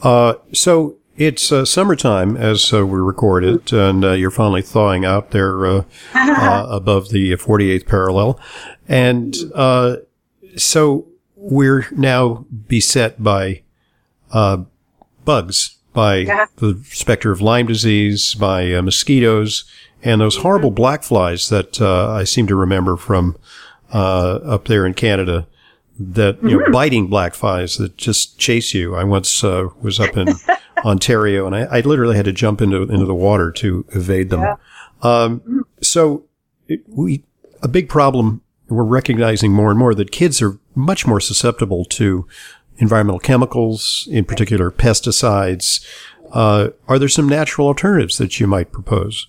Uh, 0.03 0.35
so 0.53 0.96
it's 1.18 1.50
uh, 1.50 1.64
summertime 1.64 2.37
as 2.37 2.72
uh, 2.72 2.87
we 2.87 2.98
record 2.98 3.44
it, 3.44 3.72
and 3.72 4.04
uh, 4.04 4.12
you're 4.12 4.31
finally 4.31 4.62
thawing 4.62 5.04
out 5.04 5.33
there 5.33 5.66
uh, 5.66 5.83
uh, 6.14 6.66
above 6.70 7.11
the 7.11 7.33
48th 7.33 7.87
parallel. 7.87 8.40
And 8.87 9.37
uh, 9.54 9.96
so 10.57 11.07
we're 11.35 11.87
now 11.90 12.46
beset 12.68 13.22
by 13.22 13.62
bugs, 15.24 15.76
by 15.92 16.16
yeah. 16.18 16.46
the 16.57 16.81
specter 16.85 17.33
of 17.33 17.40
Lyme 17.40 17.66
disease, 17.66 18.35
by 18.37 18.81
mosquitoes, 18.81 19.64
and 20.04 20.20
those 20.20 20.37
horrible 20.37 20.70
black 20.70 21.02
flies 21.02 21.48
that 21.48 21.81
I 21.81 22.22
seem 22.22 22.46
to 22.46 22.54
remember 22.54 22.96
from 22.96 23.37
up 23.90 24.66
there 24.66 24.87
in 24.87 24.94
Canada 24.94 25.48
that 25.98 26.40
you 26.42 26.50
know 26.50 26.59
mm-hmm. 26.59 26.72
biting 26.72 27.07
black 27.09 27.35
flies 27.35 27.76
that 27.76 27.96
just 27.96 28.38
chase 28.38 28.72
you. 28.72 28.94
I 28.94 29.04
once 29.04 29.42
uh, 29.42 29.68
was 29.81 29.98
up 29.98 30.16
in 30.16 30.28
Ontario, 30.85 31.47
and 31.47 31.55
I, 31.55 31.62
I, 31.64 31.81
literally 31.81 32.17
had 32.17 32.25
to 32.27 32.33
jump 32.33 32.61
into 32.61 32.83
into 32.83 33.07
the 33.07 33.14
water 33.14 33.51
to 33.53 33.85
evade 33.91 34.31
them. 34.31 34.41
Yeah. 34.41 34.57
Um, 35.03 35.67
so 35.81 36.25
it, 36.67 36.83
we 36.87 37.25
a 37.62 37.69
big 37.69 37.88
problem. 37.88 38.43
We're 38.69 38.85
recognizing 38.85 39.53
more 39.53 39.71
and 39.71 39.79
more 39.79 39.95
that 39.95 40.11
kids 40.11 40.43
are 40.43 40.59
much 40.75 41.07
more 41.07 41.21
susceptible 41.21 41.85
to 41.87 42.27
environmental 42.77 43.19
chemicals, 43.19 44.07
in 44.11 44.25
particular 44.25 44.71
pesticides. 44.71 45.85
Uh, 46.33 46.69
are 46.87 46.99
there 46.99 47.09
some 47.09 47.29
natural 47.29 47.67
alternatives 47.67 48.19
that 48.19 48.38
you 48.38 48.47
might 48.47 48.73
propose? 48.73 49.27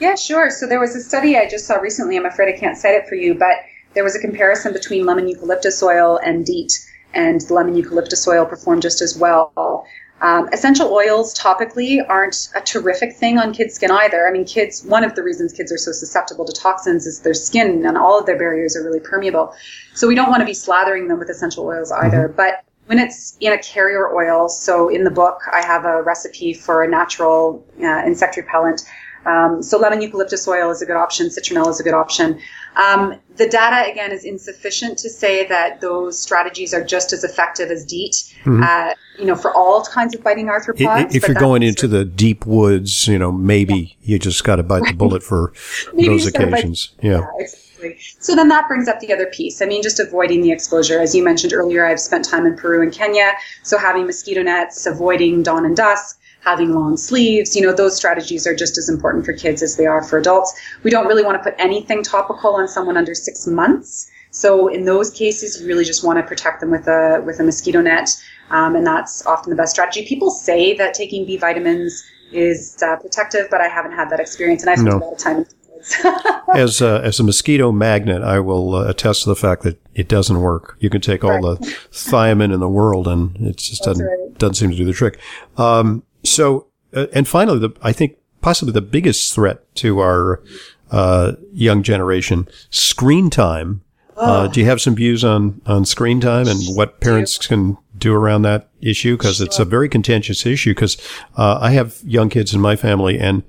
Yeah, 0.00 0.14
sure. 0.16 0.50
So 0.50 0.66
there 0.66 0.80
was 0.80 0.96
a 0.96 1.00
study 1.00 1.36
I 1.36 1.48
just 1.48 1.66
saw 1.66 1.76
recently. 1.76 2.16
I'm 2.16 2.26
afraid 2.26 2.52
I 2.52 2.58
can't 2.58 2.76
cite 2.76 2.94
it 2.94 3.06
for 3.08 3.14
you, 3.14 3.34
but 3.34 3.56
there 3.94 4.02
was 4.02 4.16
a 4.16 4.18
comparison 4.18 4.72
between 4.72 5.06
lemon 5.06 5.28
eucalyptus 5.28 5.82
oil 5.82 6.18
and 6.24 6.44
DEET, 6.44 6.72
and 7.14 7.40
the 7.42 7.54
lemon 7.54 7.76
eucalyptus 7.76 8.26
oil 8.26 8.44
performed 8.44 8.82
just 8.82 9.02
as 9.02 9.16
well. 9.16 9.86
Um, 10.22 10.48
essential 10.52 10.92
oils 10.92 11.36
topically 11.36 11.98
aren't 12.08 12.48
a 12.54 12.60
terrific 12.60 13.16
thing 13.16 13.38
on 13.38 13.52
kids' 13.52 13.74
skin 13.74 13.90
either. 13.90 14.28
I 14.28 14.30
mean, 14.30 14.44
kids, 14.44 14.84
one 14.84 15.02
of 15.02 15.16
the 15.16 15.22
reasons 15.22 15.52
kids 15.52 15.72
are 15.72 15.76
so 15.76 15.90
susceptible 15.90 16.44
to 16.44 16.52
toxins 16.52 17.06
is 17.06 17.20
their 17.20 17.34
skin 17.34 17.84
and 17.84 17.98
all 17.98 18.20
of 18.20 18.26
their 18.26 18.38
barriers 18.38 18.76
are 18.76 18.84
really 18.84 19.00
permeable. 19.00 19.52
So 19.94 20.06
we 20.06 20.14
don't 20.14 20.30
want 20.30 20.40
to 20.40 20.46
be 20.46 20.52
slathering 20.52 21.08
them 21.08 21.18
with 21.18 21.28
essential 21.28 21.66
oils 21.66 21.90
either. 21.90 22.28
Mm-hmm. 22.28 22.36
But 22.36 22.64
when 22.86 23.00
it's 23.00 23.36
in 23.40 23.52
a 23.52 23.58
carrier 23.58 24.14
oil, 24.14 24.48
so 24.48 24.88
in 24.88 25.02
the 25.02 25.10
book, 25.10 25.40
I 25.52 25.64
have 25.64 25.84
a 25.84 26.02
recipe 26.02 26.54
for 26.54 26.84
a 26.84 26.88
natural 26.88 27.66
uh, 27.80 28.04
insect 28.06 28.36
repellent 28.36 28.82
um, 29.26 29.62
so 29.62 29.78
lemon 29.78 30.00
eucalyptus 30.00 30.46
oil 30.48 30.70
is 30.70 30.82
a 30.82 30.86
good 30.86 30.96
option. 30.96 31.26
Citronella 31.28 31.70
is 31.70 31.80
a 31.80 31.82
good 31.82 31.94
option. 31.94 32.40
Um, 32.76 33.18
the 33.36 33.48
data 33.48 33.90
again 33.90 34.12
is 34.12 34.24
insufficient 34.24 34.98
to 34.98 35.10
say 35.10 35.46
that 35.46 35.80
those 35.80 36.20
strategies 36.20 36.72
are 36.72 36.84
just 36.84 37.12
as 37.12 37.24
effective 37.24 37.70
as 37.70 37.84
DEET. 37.84 38.12
Mm-hmm. 38.44 38.62
Uh, 38.62 38.94
you 39.18 39.26
know, 39.26 39.36
for 39.36 39.54
all 39.54 39.84
kinds 39.84 40.14
of 40.14 40.24
biting 40.24 40.46
arthropods. 40.46 41.14
If 41.14 41.28
you're 41.28 41.34
going 41.34 41.62
into 41.62 41.86
the 41.86 42.04
deep 42.04 42.46
woods, 42.46 43.06
you 43.06 43.18
know, 43.18 43.30
maybe 43.30 43.74
yeah. 44.00 44.14
you 44.14 44.18
just 44.18 44.42
got 44.42 44.56
to 44.56 44.62
bite 44.62 44.84
the 44.84 44.94
bullet 44.94 45.22
for 45.22 45.52
those 45.92 46.26
occasions. 46.26 46.88
Bite, 46.98 47.04
yeah. 47.04 47.18
yeah 47.38 47.46
exactly. 47.82 47.98
So 48.20 48.34
then 48.34 48.48
that 48.48 48.68
brings 48.68 48.88
up 48.88 49.00
the 49.00 49.12
other 49.12 49.26
piece. 49.26 49.60
I 49.62 49.66
mean, 49.66 49.82
just 49.82 50.00
avoiding 50.00 50.42
the 50.42 50.52
exposure. 50.52 51.00
As 51.00 51.14
you 51.14 51.24
mentioned 51.24 51.52
earlier, 51.52 51.84
I've 51.84 52.00
spent 52.00 52.24
time 52.24 52.46
in 52.46 52.56
Peru 52.56 52.82
and 52.82 52.92
Kenya. 52.92 53.32
So 53.62 53.78
having 53.78 54.06
mosquito 54.06 54.42
nets, 54.42 54.86
avoiding 54.86 55.42
dawn 55.42 55.64
and 55.64 55.76
dusk, 55.76 56.20
having 56.42 56.72
long 56.72 56.96
sleeves. 56.96 57.54
You 57.56 57.62
know, 57.62 57.72
those 57.72 57.96
strategies 57.96 58.46
are 58.46 58.54
just 58.54 58.76
as 58.76 58.88
important 58.88 59.24
for 59.24 59.32
kids 59.32 59.62
as 59.62 59.76
they 59.76 59.86
are 59.86 60.02
for 60.02 60.18
adults. 60.18 60.52
We 60.82 60.90
don't 60.90 61.06
really 61.06 61.24
want 61.24 61.42
to 61.42 61.50
put 61.50 61.58
anything 61.58 62.02
topical 62.02 62.54
on 62.54 62.68
someone 62.68 62.96
under 62.96 63.14
six 63.14 63.46
months. 63.46 64.10
So 64.30 64.68
in 64.68 64.84
those 64.84 65.10
cases, 65.10 65.60
you 65.60 65.68
really 65.68 65.84
just 65.84 66.04
want 66.04 66.18
to 66.18 66.22
protect 66.22 66.60
them 66.60 66.70
with 66.70 66.88
a 66.88 67.22
with 67.24 67.38
a 67.38 67.44
mosquito 67.44 67.82
net, 67.82 68.08
um, 68.50 68.74
and 68.74 68.86
that's 68.86 69.24
often 69.26 69.50
the 69.50 69.56
best 69.56 69.72
strategy. 69.72 70.06
People 70.06 70.30
say 70.30 70.74
that 70.76 70.94
taking 70.94 71.26
B 71.26 71.36
vitamins 71.36 72.02
is 72.32 72.82
uh, 72.82 72.96
protective, 72.96 73.48
but 73.50 73.60
I 73.60 73.68
haven't 73.68 73.92
had 73.92 74.08
that 74.10 74.20
experience, 74.20 74.62
and 74.62 74.70
I've 74.70 74.78
spent 74.78 74.98
no. 74.98 74.98
a 74.98 75.04
lot 75.04 75.12
of 75.12 75.18
time. 75.18 75.44
as 76.54 76.80
a, 76.80 77.02
as 77.04 77.18
a 77.18 77.24
mosquito 77.24 77.72
magnet, 77.72 78.22
I 78.22 78.38
will 78.38 78.74
uh, 78.74 78.88
attest 78.88 79.24
to 79.24 79.28
the 79.28 79.36
fact 79.36 79.62
that 79.64 79.80
it 79.94 80.08
doesn't 80.08 80.40
work. 80.40 80.76
You 80.78 80.88
can 80.88 81.00
take 81.00 81.24
all 81.24 81.30
right. 81.30 81.42
the 81.42 81.56
thiamine 81.90 82.54
in 82.54 82.60
the 82.60 82.68
world, 82.68 83.08
and 83.08 83.36
it 83.36 83.56
just 83.56 83.82
doesn't 83.82 84.06
right. 84.06 84.38
doesn't 84.38 84.54
seem 84.54 84.70
to 84.70 84.76
do 84.76 84.84
the 84.84 84.92
trick. 84.92 85.18
Um, 85.58 86.04
so, 86.24 86.68
uh, 86.94 87.06
and 87.12 87.26
finally, 87.26 87.58
the, 87.58 87.70
I 87.82 87.92
think 87.92 88.16
possibly 88.40 88.72
the 88.72 88.82
biggest 88.82 89.34
threat 89.34 89.74
to 89.76 90.00
our 90.00 90.42
uh, 90.90 91.32
young 91.52 91.82
generation, 91.82 92.48
screen 92.70 93.30
time. 93.30 93.82
Uh, 94.14 94.46
do 94.46 94.60
you 94.60 94.66
have 94.66 94.80
some 94.80 94.94
views 94.94 95.24
on, 95.24 95.60
on 95.66 95.84
screen 95.84 96.20
time 96.20 96.46
and 96.46 96.60
what 96.76 97.00
parents 97.00 97.38
can 97.38 97.76
do 97.96 98.14
around 98.14 98.42
that 98.42 98.68
issue? 98.80 99.16
Because 99.16 99.40
it's 99.40 99.58
a 99.58 99.64
very 99.64 99.88
contentious 99.88 100.46
issue. 100.46 100.70
Because 100.72 100.96
uh, 101.36 101.58
I 101.60 101.70
have 101.70 101.98
young 102.04 102.28
kids 102.28 102.54
in 102.54 102.60
my 102.60 102.76
family, 102.76 103.18
and 103.18 103.42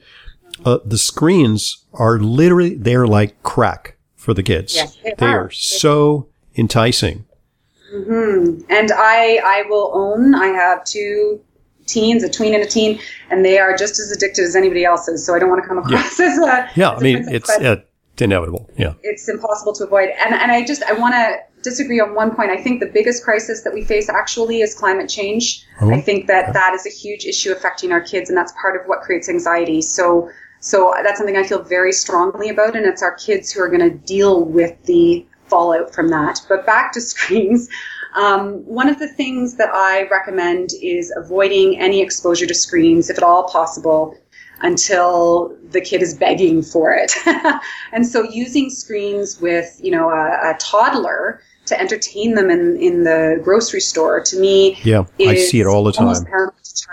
uh, 0.66 0.80
the 0.84 0.98
screens 0.98 1.86
are 1.94 2.18
literally 2.18 2.76
they're 2.76 3.06
like 3.06 3.44
crack 3.44 3.98
for 4.16 4.34
the 4.34 4.42
kids. 4.42 4.74
Yes, 4.76 4.98
they 5.04 5.14
they 5.18 5.26
are. 5.28 5.46
are 5.46 5.52
so 5.52 6.30
enticing. 6.56 7.26
hmm 7.92 8.62
And 8.70 8.92
I, 8.92 9.40
I 9.44 9.64
will 9.70 9.92
own. 9.94 10.34
I 10.34 10.48
have 10.48 10.86
two 10.86 11.42
teens, 11.86 12.24
a 12.24 12.30
tween 12.30 12.54
and 12.54 12.64
a 12.64 12.68
teen, 12.68 13.00
and 13.30 13.44
they 13.44 13.60
are 13.60 13.76
just 13.76 14.00
as 14.00 14.12
addicted 14.12 14.44
as 14.44 14.56
anybody 14.56 14.86
else 14.86 15.08
is. 15.08 15.26
So 15.26 15.36
I 15.36 15.40
don't 15.40 15.50
want 15.50 15.64
to 15.64 15.68
come 15.68 15.78
across 15.78 16.20
as 16.20 16.38
a 16.38 16.70
Yeah, 16.76 16.90
I 16.90 16.96
as 16.96 17.02
a 17.02 17.04
mean 17.04 17.24
princess, 17.24 17.50
it's 17.58 17.66
uh, 17.66 17.76
inevitable. 18.24 18.70
Yeah. 18.78 18.94
it's 19.04 19.28
impossible 19.30 19.74
to 19.74 19.86
avoid. 19.86 20.10
And 20.10 20.34
and 20.34 20.52
I 20.52 20.66
just 20.66 20.84
I 20.84 20.94
want 20.94 21.14
to 21.16 21.38
disagree 21.64 22.00
on 22.00 22.14
one 22.14 22.36
point. 22.36 22.52
I 22.52 22.58
think 22.58 22.80
the 22.80 22.88
biggest 22.88 23.24
crisis 23.24 23.64
that 23.64 23.74
we 23.74 23.84
face 23.84 24.10
actually 24.10 24.62
is 24.62 24.76
climate 24.76 25.10
change. 25.10 25.66
Oh, 25.82 25.92
I 25.92 26.02
think 26.02 26.28
that 26.28 26.54
that 26.54 26.74
is 26.74 26.86
a 26.86 26.90
huge 26.90 27.26
issue 27.26 27.52
affecting 27.52 27.92
our 27.92 28.02
kids, 28.02 28.30
and 28.30 28.38
that's 28.38 28.54
part 28.62 28.80
of 28.80 28.88
what 28.88 29.02
creates 29.02 29.30
anxiety. 29.30 29.82
So. 29.82 30.30
So 30.66 30.94
that's 31.04 31.18
something 31.18 31.36
I 31.36 31.44
feel 31.44 31.62
very 31.62 31.92
strongly 31.92 32.48
about, 32.48 32.78
and 32.78 32.86
it's 32.86 33.04
our 33.04 33.16
kids 33.16 33.52
who 33.52 33.62
are 33.62 33.68
going 33.68 33.82
to 33.82 33.90
deal 33.90 34.46
with 34.46 34.82
the 34.86 35.26
fallout 35.48 35.94
from 35.94 36.08
that. 36.08 36.40
But 36.48 36.66
back 36.66 36.94
to 36.94 37.02
screens. 37.12 37.68
Um, 38.16 38.66
one 38.66 38.90
of 38.90 39.00
the 39.00 39.08
things 39.08 39.56
that 39.56 39.70
I 39.74 40.08
recommend 40.10 40.70
is 40.82 41.14
avoiding 41.16 41.80
any 41.80 42.02
exposure 42.02 42.46
to 42.46 42.54
screens, 42.54 43.10
if 43.10 43.18
at 43.18 43.24
all 43.24 43.48
possible, 43.50 44.18
until 44.62 45.56
the 45.72 45.82
kid 45.82 46.02
is 46.02 46.14
begging 46.14 46.62
for 46.62 46.94
it. 46.94 47.14
and 47.92 48.06
so 48.06 48.24
using 48.24 48.70
screens 48.70 49.42
with, 49.42 49.80
you 49.82 49.92
know, 49.92 50.10
a, 50.10 50.52
a 50.52 50.58
toddler 50.60 51.42
to 51.66 51.80
entertain 51.80 52.36
them 52.36 52.50
in, 52.50 52.78
in 52.78 53.04
the 53.04 53.40
grocery 53.44 53.80
store, 53.80 54.22
to 54.22 54.38
me, 54.40 54.78
Yeah. 54.84 55.06
I 55.20 55.36
see 55.36 55.60
it 55.62 55.66
all 55.68 55.84
the 55.84 55.92
time. 55.94 56.14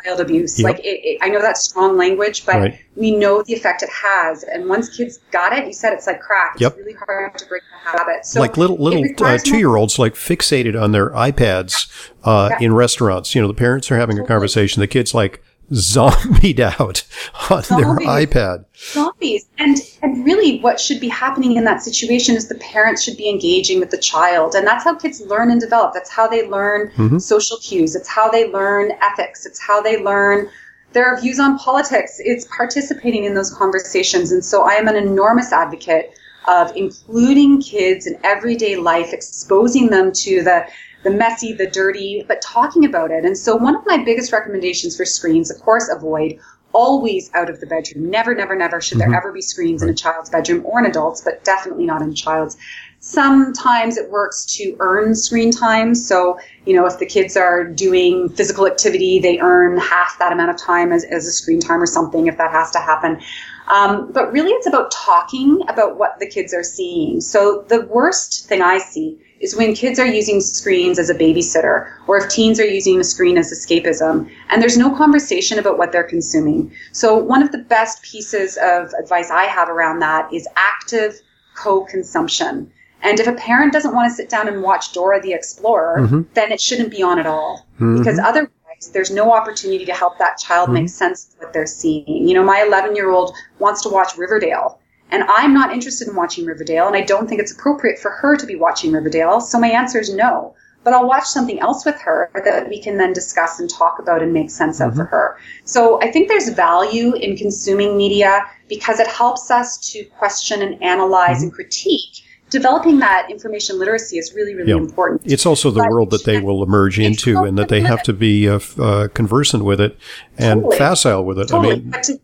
child 0.05 0.21
abuse. 0.21 0.59
Yep. 0.59 0.65
Like, 0.65 0.79
it, 0.85 1.01
it, 1.05 1.19
I 1.23 1.29
know 1.29 1.41
that's 1.41 1.63
strong 1.63 1.97
language, 1.97 2.45
but 2.47 2.57
Right. 2.57 2.79
we 2.97 3.11
know 3.17 3.43
the 3.43 3.55
effect 3.55 3.83
it 3.83 3.89
has. 3.91 4.43
And 4.45 4.69
once 4.69 4.95
kids 4.97 5.19
got 5.33 5.53
it, 5.53 5.67
you 5.67 5.73
said 5.73 5.93
it's 5.95 6.07
like 6.07 6.21
crack. 6.21 6.53
It's 6.55 6.61
Yep. 6.63 6.77
really 6.77 6.93
hard 6.93 7.37
to 7.39 7.47
break 7.47 7.63
the 7.63 7.91
habit. 7.91 8.27
So 8.27 8.41
like 8.41 8.57
little 8.57 8.77
little 8.77 9.05
uh, 9.25 9.39
two 9.39 9.59
year 9.59 9.77
olds 9.77 9.99
like 9.99 10.15
fixated 10.15 10.81
on 10.81 10.93
their 10.93 11.11
iPads 11.11 11.91
uh, 12.25 12.51
in 12.61 12.75
restaurants. 12.75 13.35
You 13.35 13.41
know, 13.41 13.49
the 13.49 13.55
parents 13.55 13.91
are 13.91 13.97
having 13.97 14.19
a 14.19 14.25
conversation. 14.25 14.81
The 14.81 14.87
kid's 14.87 15.15
like 15.15 15.43
zombied 15.73 16.61
out 16.61 17.05
on 17.51 17.63
Zombies. 17.63 17.69
their 17.69 17.97
iPad. 18.07 18.65
zombies. 18.77 19.47
And 19.59 19.77
and 20.03 20.25
really 20.25 20.61
what 20.61 20.81
should 20.81 21.01
be 21.01 21.09
happening 21.09 21.57
in 21.57 21.65
that 21.65 21.83
situation 21.83 22.37
is 22.37 22.49
the 22.49 22.55
parents 22.57 23.03
should 23.03 23.17
be 23.17 23.29
engaging 23.29 23.81
with 23.81 23.91
the 23.91 23.99
child. 23.99 24.55
And 24.55 24.67
that's 24.67 24.85
how 24.85 24.95
kids 24.95 25.21
learn 25.21 25.51
and 25.51 25.61
develop. 25.61 25.93
That's 25.95 26.11
how 26.11 26.27
they 26.27 26.47
learn 26.49 26.91
Mhm. 26.97 27.21
social 27.21 27.59
cues. 27.59 27.95
It's 27.95 28.09
how 28.09 28.31
they 28.31 28.51
learn 28.51 28.93
ethics. 29.03 29.47
It's 29.47 29.61
how 29.61 29.81
they 29.81 30.03
learn 30.03 30.49
their 30.93 31.17
views 31.21 31.39
on 31.39 31.57
politics. 31.59 32.17
It's 32.19 32.47
participating 32.57 33.25
in 33.25 33.35
those 33.35 33.53
conversations. 33.55 34.33
And 34.33 34.45
so 34.45 34.63
i 34.63 34.73
am 34.73 34.89
an 34.89 34.97
enormous 34.97 35.53
advocate 35.53 36.13
of 36.49 36.73
including 36.75 37.61
kids 37.61 38.07
in 38.07 38.19
everyday 38.25 38.75
life 38.77 39.13
exposing 39.13 39.91
them 39.91 40.11
to 40.11 40.43
the 40.43 40.65
the 41.03 41.11
messy, 41.11 41.53
the 41.53 41.67
dirty, 41.67 42.25
but 42.29 42.43
talking 42.43 42.85
about 42.85 43.11
it. 43.11 43.25
And 43.25 43.37
so, 43.37 43.57
one 43.57 43.75
of 43.75 43.83
my 43.87 43.99
biggest 43.99 44.33
recommendations 44.33 44.97
for 44.97 45.05
screens, 45.05 45.51
of 45.51 45.61
course, 45.61 45.89
avoid 45.91 46.39
always 46.73 47.31
out 47.35 47.51
of 47.51 47.61
the 47.61 47.67
bedroom. 47.67 48.11
Never, 48.11 48.35
never, 48.35 48.55
never 48.55 48.81
should 48.81 48.99
there 48.99 49.13
ever 49.13 49.33
be 49.33 49.43
screens 49.43 49.83
in 49.83 49.89
a 49.89 49.95
child's 49.95 50.31
bedroom 50.31 50.65
or 50.65 50.79
an 50.79 50.87
adult's, 50.87 51.21
but 51.21 51.43
definitely 51.45 51.85
not 51.85 52.03
in 52.03 52.11
a 52.11 52.15
child's. 52.15 52.57
Sometimes 53.01 53.97
it 53.97 54.11
works 54.11 54.45
to 54.57 54.77
earn 54.79 55.15
screen 55.15 55.51
time. 55.51 55.95
So, 55.95 56.39
you 56.67 56.75
know, 56.75 56.87
if 56.87 56.99
the 56.99 57.07
kids 57.07 57.37
are 57.37 57.65
doing 57.65 58.29
physical 58.29 58.67
activity, 58.67 59.19
they 59.19 59.41
earn 59.41 59.79
half 59.79 60.19
that 60.19 60.33
amount 60.33 60.51
of 60.51 60.59
time 60.59 60.93
as, 60.93 61.05
as 61.05 61.27
a 61.27 61.33
screen 61.33 61.61
time 61.61 61.83
or 61.83 61.87
something 61.87 62.27
if 62.27 62.37
that 62.37 62.51
has 62.51 62.71
to 62.73 62.79
happen. 62.79 63.21
Um, 63.69 64.13
but 64.13 64.31
really, 64.33 64.51
it's 64.51 64.67
about 64.67 64.91
talking 64.91 65.63
about 65.69 65.97
what 65.97 66.19
the 66.19 66.27
kids 66.27 66.53
are 66.53 66.65
seeing. 66.65 67.21
So, 67.21 67.65
the 67.69 67.87
worst 67.87 68.47
thing 68.47 68.63
I 68.63 68.79
see 68.79 69.19
is 69.41 69.57
when 69.57 69.75
kids 69.75 69.99
are 69.99 70.07
using 70.07 70.41
screens 70.41 70.99
as 70.99 71.11
a 71.11 71.15
babysitter 71.15 71.91
or 72.07 72.19
if 72.19 72.29
teens 72.29 72.61
are 72.61 72.67
using 72.67 73.01
a 73.01 73.05
screen 73.05 73.39
as 73.39 73.51
escapism 73.51 74.31
and 74.51 74.63
there's 74.63 74.77
no 74.77 74.95
conversation 74.95 75.59
about 75.59 75.79
what 75.79 75.93
they're 75.93 76.05
consuming. 76.05 76.71
So, 76.93 77.17
one 77.17 77.43
of 77.43 77.51
the 77.51 77.59
best 77.59 78.03
pieces 78.03 78.59
of 78.63 78.93
advice 78.99 79.31
I 79.31 79.45
have 79.45 79.69
around 79.69 80.01
that 80.01 80.33
is 80.33 80.47
active 80.57 81.21
co 81.55 81.85
consumption. 81.85 82.71
And 83.03 83.19
if 83.19 83.27
a 83.27 83.33
parent 83.33 83.73
doesn't 83.73 83.95
want 83.95 84.11
to 84.11 84.15
sit 84.15 84.29
down 84.29 84.47
and 84.47 84.63
watch 84.63 84.93
Dora 84.93 85.23
the 85.23 85.33
Explorer, 85.33 86.01
Mhm. 86.01 86.27
then 86.35 86.53
it 86.53 86.61
shouldn't 86.61 86.91
be 86.91 87.03
on 87.03 87.19
at 87.19 87.27
all 87.27 87.67
Mhm. 87.81 87.99
because 87.99 88.19
otherwise 88.19 88.51
there's 88.93 89.11
no 89.11 89.33
opportunity 89.33 89.87
to 89.87 89.93
help 89.93 90.19
that 90.19 90.39
child 90.39 90.71
make 90.71 90.89
sense 90.89 91.29
of 91.29 91.41
what 91.41 91.53
they're 91.53 91.67
seeing. 91.67 92.29
You 92.29 92.35
know, 92.35 92.43
my 92.43 92.63
11 92.63 92.95
year 92.95 93.11
old 93.11 93.35
wants 93.59 93.81
to 93.83 93.89
watch 93.89 94.17
Riverdale. 94.19 94.79
And 95.13 95.25
I'm 95.25 95.53
not 95.53 95.73
interested 95.73 96.09
in 96.09 96.15
watching 96.15 96.47
Riverdale, 96.47 96.87
and 96.87 96.97
I 96.97 97.03
don't 97.03 97.29
think 97.29 97.41
it's 97.41 97.53
appropriate 97.53 97.99
for 97.99 98.11
her 98.11 98.37
to 98.37 98.47
be 98.47 98.57
watching 98.57 98.93
Riverdale. 98.93 99.41
So 99.41 99.59
my 99.59 99.69
answer 99.69 99.99
is 99.99 100.15
no. 100.15 100.55
But 100.83 100.95
I'll 100.95 101.07
watch 101.07 101.27
something 101.27 101.61
else 101.61 101.85
with 101.85 102.01
her 102.01 102.31
that 102.43 102.69
we 102.71 102.81
can 102.81 102.97
then 102.97 103.13
discuss 103.13 103.61
and 103.61 103.69
talk 103.69 103.99
about 103.99 104.23
and 104.23 104.33
make 104.33 104.51
sense 104.51 104.81
of 104.81 104.97
for 104.97 105.05
her. 105.05 105.37
So 105.65 106.01
I 106.01 106.11
think 106.11 106.29
there's 106.29 106.49
value 106.49 107.15
in 107.17 107.37
consuming 107.37 107.99
media 107.99 108.47
because 108.67 108.99
it 108.99 109.07
helps 109.07 109.51
us 109.51 109.77
to 109.93 110.05
question 110.05 110.63
and 110.63 110.83
analyze 110.83 111.43
and 111.43 111.53
critique. 111.53 112.23
Developing 112.49 112.99
that 113.01 113.31
information 113.31 113.79
literacy 113.79 114.17
is 114.17 114.33
really, 114.35 114.55
really 114.55 114.71
Yeah. 114.71 114.79
important. 114.79 115.21
It's 115.25 115.45
also 115.45 115.71
the 115.71 115.81
But 115.81 115.91
world 115.91 116.11
that 116.11 116.25
they 116.25 116.41
will 116.41 116.63
emerge 116.63 116.99
into, 116.99 117.43
and 117.45 117.59
that 117.59 117.69
they 117.69 117.81
have 117.83 118.03
to 118.05 118.13
be 118.15 118.49
uh, 118.49 118.59
uh, 118.79 119.09
conversant 119.09 119.65
with 119.65 119.81
it 119.83 119.99
and 120.39 120.63
Totally. 120.63 120.79
facile 120.79 121.25
with 121.25 121.39
it. 121.39 121.49
Totally. 121.49 121.75
I 121.75 121.77
mean, 121.77 121.91
but 121.91 122.03
to, 122.05 122.19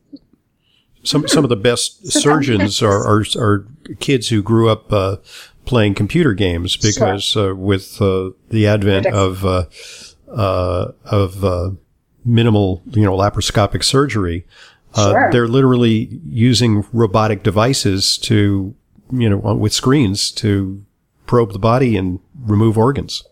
some 1.07 1.27
some 1.29 1.45
of 1.45 1.49
the 1.51 1.57
best 1.57 2.07
surgeons 2.23 2.83
are, 2.83 3.03
are 3.07 3.25
are 3.39 3.67
kids 4.01 4.29
who 4.29 4.43
grew 4.43 4.69
up 4.69 4.93
uh, 4.93 5.17
playing 5.65 5.95
computer 5.95 6.35
games 6.35 6.77
because 6.77 7.37
uh, 7.37 7.55
with 7.55 8.01
uh, 8.03 8.31
the 8.51 8.67
advent 8.67 9.07
of 9.07 9.45
uh, 9.45 9.65
uh, 10.31 10.93
of 11.05 11.45
uh, 11.45 11.71
minimal 12.25 12.83
you 12.91 13.03
know 13.05 13.17
laparoscopic 13.17 13.83
surgery, 13.85 14.47
uh, 14.95 15.11
Sure. 15.13 15.29
they're 15.33 15.49
literally 15.49 16.21
using 16.27 16.85
robotic 16.93 17.43
devices 17.43 18.19
to 18.19 18.75
you 19.13 19.29
know 19.31 19.37
with 19.37 19.73
screens 19.73 20.31
to 20.33 20.85
probe 21.27 21.53
the 21.53 21.59
body 21.59 21.97
and 21.97 22.21
remove 22.45 22.77
organs. 22.79 23.23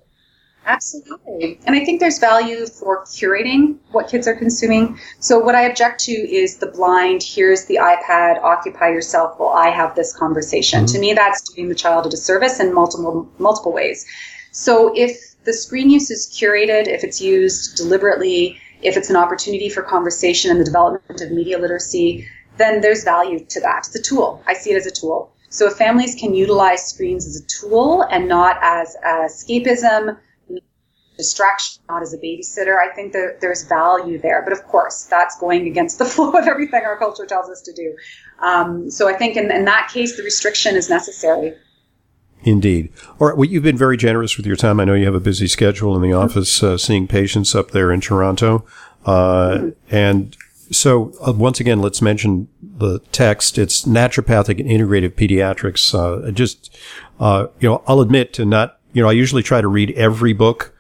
Absolutely. 0.67 1.59
And 1.67 1.77
I 1.77 1.85
think 1.85 2.01
there's 2.01 2.19
value 2.19 2.67
for 2.67 3.05
curating 3.05 3.77
what 3.93 4.09
kids 4.09 4.27
are 4.27 4.35
consuming. 4.35 4.99
So, 5.21 5.39
what 5.39 5.55
I 5.55 5.63
object 5.63 6.01
to 6.05 6.13
is 6.13 6.57
the 6.57 6.67
blind, 6.67 7.23
here's 7.23 7.67
the 7.67 7.77
iPad, 7.77 8.43
occupy 8.43 8.89
yourself 8.89 9.39
while 9.39 9.51
I 9.51 9.69
have 9.69 9.95
this 9.95 10.17
conversation. 10.17 10.85
Mm-hmm. 10.85 10.95
To 10.95 10.99
me, 10.99 11.13
that's 11.13 11.43
doing 11.53 11.69
the 11.69 11.75
child 11.75 12.07
a 12.07 12.09
disservice 12.09 12.61
in 12.61 12.73
multiple, 12.73 13.29
multiple 13.39 13.73
ways. 13.73 14.07
So, 14.53 14.93
if 14.97 15.35
the 15.45 15.53
screen 15.53 15.91
use 15.91 16.11
is 16.11 16.29
curated, 16.29 16.87
if 16.89 17.05
it's 17.05 17.21
used 17.21 17.77
deliberately, 17.77 18.59
if 18.83 18.97
it's 18.97 19.11
an 19.11 19.17
opportunity 19.17 19.69
for 19.69 19.83
conversation 19.83 20.51
and 20.51 20.61
the 20.61 20.65
development 20.65 21.21
of 21.21 21.31
media 21.31 21.59
literacy, 21.59 22.27
then 22.57 22.81
there's 22.81 23.05
value 23.05 23.45
to 23.45 23.61
that. 23.61 23.87
It's 23.87 23.97
a 23.97 24.03
tool. 24.03 24.43
I 24.47 24.55
see 24.55 24.73
it 24.73 24.77
as 24.77 24.87
a 24.87 24.91
tool. 24.91 25.31
So, 25.51 25.67
if 25.67 25.75
families 25.75 26.15
can 26.15 26.35
utilize 26.35 26.87
screens 26.87 27.27
as 27.27 27.37
a 27.41 27.47
tool 27.47 28.03
and 28.11 28.29
not 28.29 28.59
as 28.63 28.97
escapism, 29.05 30.17
distraction, 31.17 31.83
not 31.89 32.03
as 32.03 32.13
a 32.13 32.19
babysitter. 32.19 32.77
I 32.79 32.93
think 32.95 33.13
that 33.13 33.39
there's 33.41 33.65
value 33.65 34.19
there. 34.19 34.43
But 34.43 34.53
of 34.53 34.65
course, 34.65 35.05
that's 35.05 35.39
going 35.39 35.67
against 35.67 35.99
the 35.99 36.05
flow 36.05 36.33
of 36.33 36.47
everything 36.47 36.83
our 36.85 36.97
culture 36.97 37.27
tells 37.27 37.49
us 37.51 37.61
to 37.63 37.73
do. 37.73 37.97
Um, 38.41 38.91
so 38.91 39.09
I 39.09 39.15
think 39.15 39.37
in, 39.37 39.51
in 39.51 39.65
that 39.65 39.91
case, 39.93 40.17
the 40.17 40.23
restriction 40.23 40.77
is 40.77 40.91
necessary. 40.91 41.55
Indeed. 42.43 42.93
All 43.19 43.29
right. 43.29 43.37
Well, 43.37 43.49
you've 43.49 43.63
been 43.63 43.79
very 43.79 43.97
generous 43.97 44.37
with 44.37 44.47
your 44.47 44.57
time. 44.57 44.79
I 44.79 44.85
know 44.85 44.95
you 44.95 45.07
have 45.07 45.15
a 45.15 45.21
busy 45.21 45.47
schedule 45.47 45.97
in 45.97 46.03
the 46.03 46.13
office, 46.13 46.63
uh, 46.63 46.77
seeing 46.77 47.07
patients 47.07 47.55
up 47.55 47.71
there 47.71 47.91
in 47.91 48.01
Toronto. 48.01 48.67
Uh, 49.07 49.71
and 49.91 50.37
so, 50.71 51.13
uh, 51.27 51.33
once 51.33 51.61
again, 51.61 51.81
let's 51.81 52.03
mention 52.03 52.49
the 52.63 52.99
text. 53.13 53.57
It's 53.57 53.85
naturopathic 53.87 54.61
and 54.61 54.69
integrative 54.69 55.13
pediatrics. 55.13 55.95
Uh, 55.95 56.31
just, 56.33 56.77
uh, 57.19 57.47
you 57.61 57.69
know, 57.69 57.83
I'll 57.87 58.01
admit 58.01 58.35
to 58.35 58.45
not, 58.45 58.79
you 58.93 59.03
know, 59.03 59.09
I 59.09 59.13
usually 59.13 59.43
try 59.43 59.61
to 59.61 59.69
read 59.69 59.93
every 59.93 60.35
book 60.35 60.74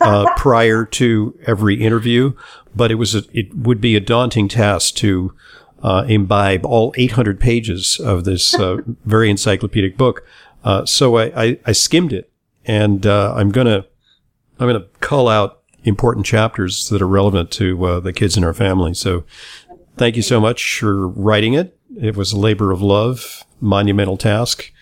uh, 0.00 0.32
prior 0.36 0.84
to 0.84 1.38
every 1.46 1.82
interview, 1.82 2.32
but 2.74 2.90
it 2.90 2.96
was 2.96 3.14
a, 3.14 3.22
it 3.32 3.54
would 3.54 3.80
be 3.80 3.96
a 3.96 4.00
daunting 4.00 4.48
task 4.48 4.94
to 4.96 5.34
uh, 5.82 6.04
imbibe 6.08 6.64
all 6.64 6.94
800 6.96 7.40
pages 7.40 7.98
of 7.98 8.24
this 8.24 8.54
uh, 8.54 8.78
very 9.04 9.30
encyclopedic 9.30 9.96
book. 9.96 10.24
Uh, 10.64 10.86
so 10.86 11.16
I, 11.16 11.42
I, 11.42 11.58
I 11.66 11.72
skimmed 11.72 12.12
it, 12.12 12.30
and 12.64 13.04
uh, 13.06 13.34
I'm 13.36 13.50
gonna 13.50 13.86
I'm 14.58 14.68
gonna 14.68 14.86
cull 15.00 15.28
out 15.28 15.62
important 15.84 16.24
chapters 16.24 16.88
that 16.88 17.02
are 17.02 17.08
relevant 17.08 17.50
to 17.50 17.84
uh, 17.84 18.00
the 18.00 18.12
kids 18.12 18.36
in 18.36 18.44
our 18.44 18.54
family. 18.54 18.94
So 18.94 19.24
thank 19.96 20.16
you 20.16 20.22
so 20.22 20.40
much 20.40 20.78
for 20.78 21.08
writing 21.08 21.54
it. 21.54 21.76
It 22.00 22.16
was 22.16 22.32
a 22.32 22.38
labor 22.38 22.70
of 22.70 22.80
love, 22.80 23.44
monumental 23.60 24.16
task, 24.16 24.72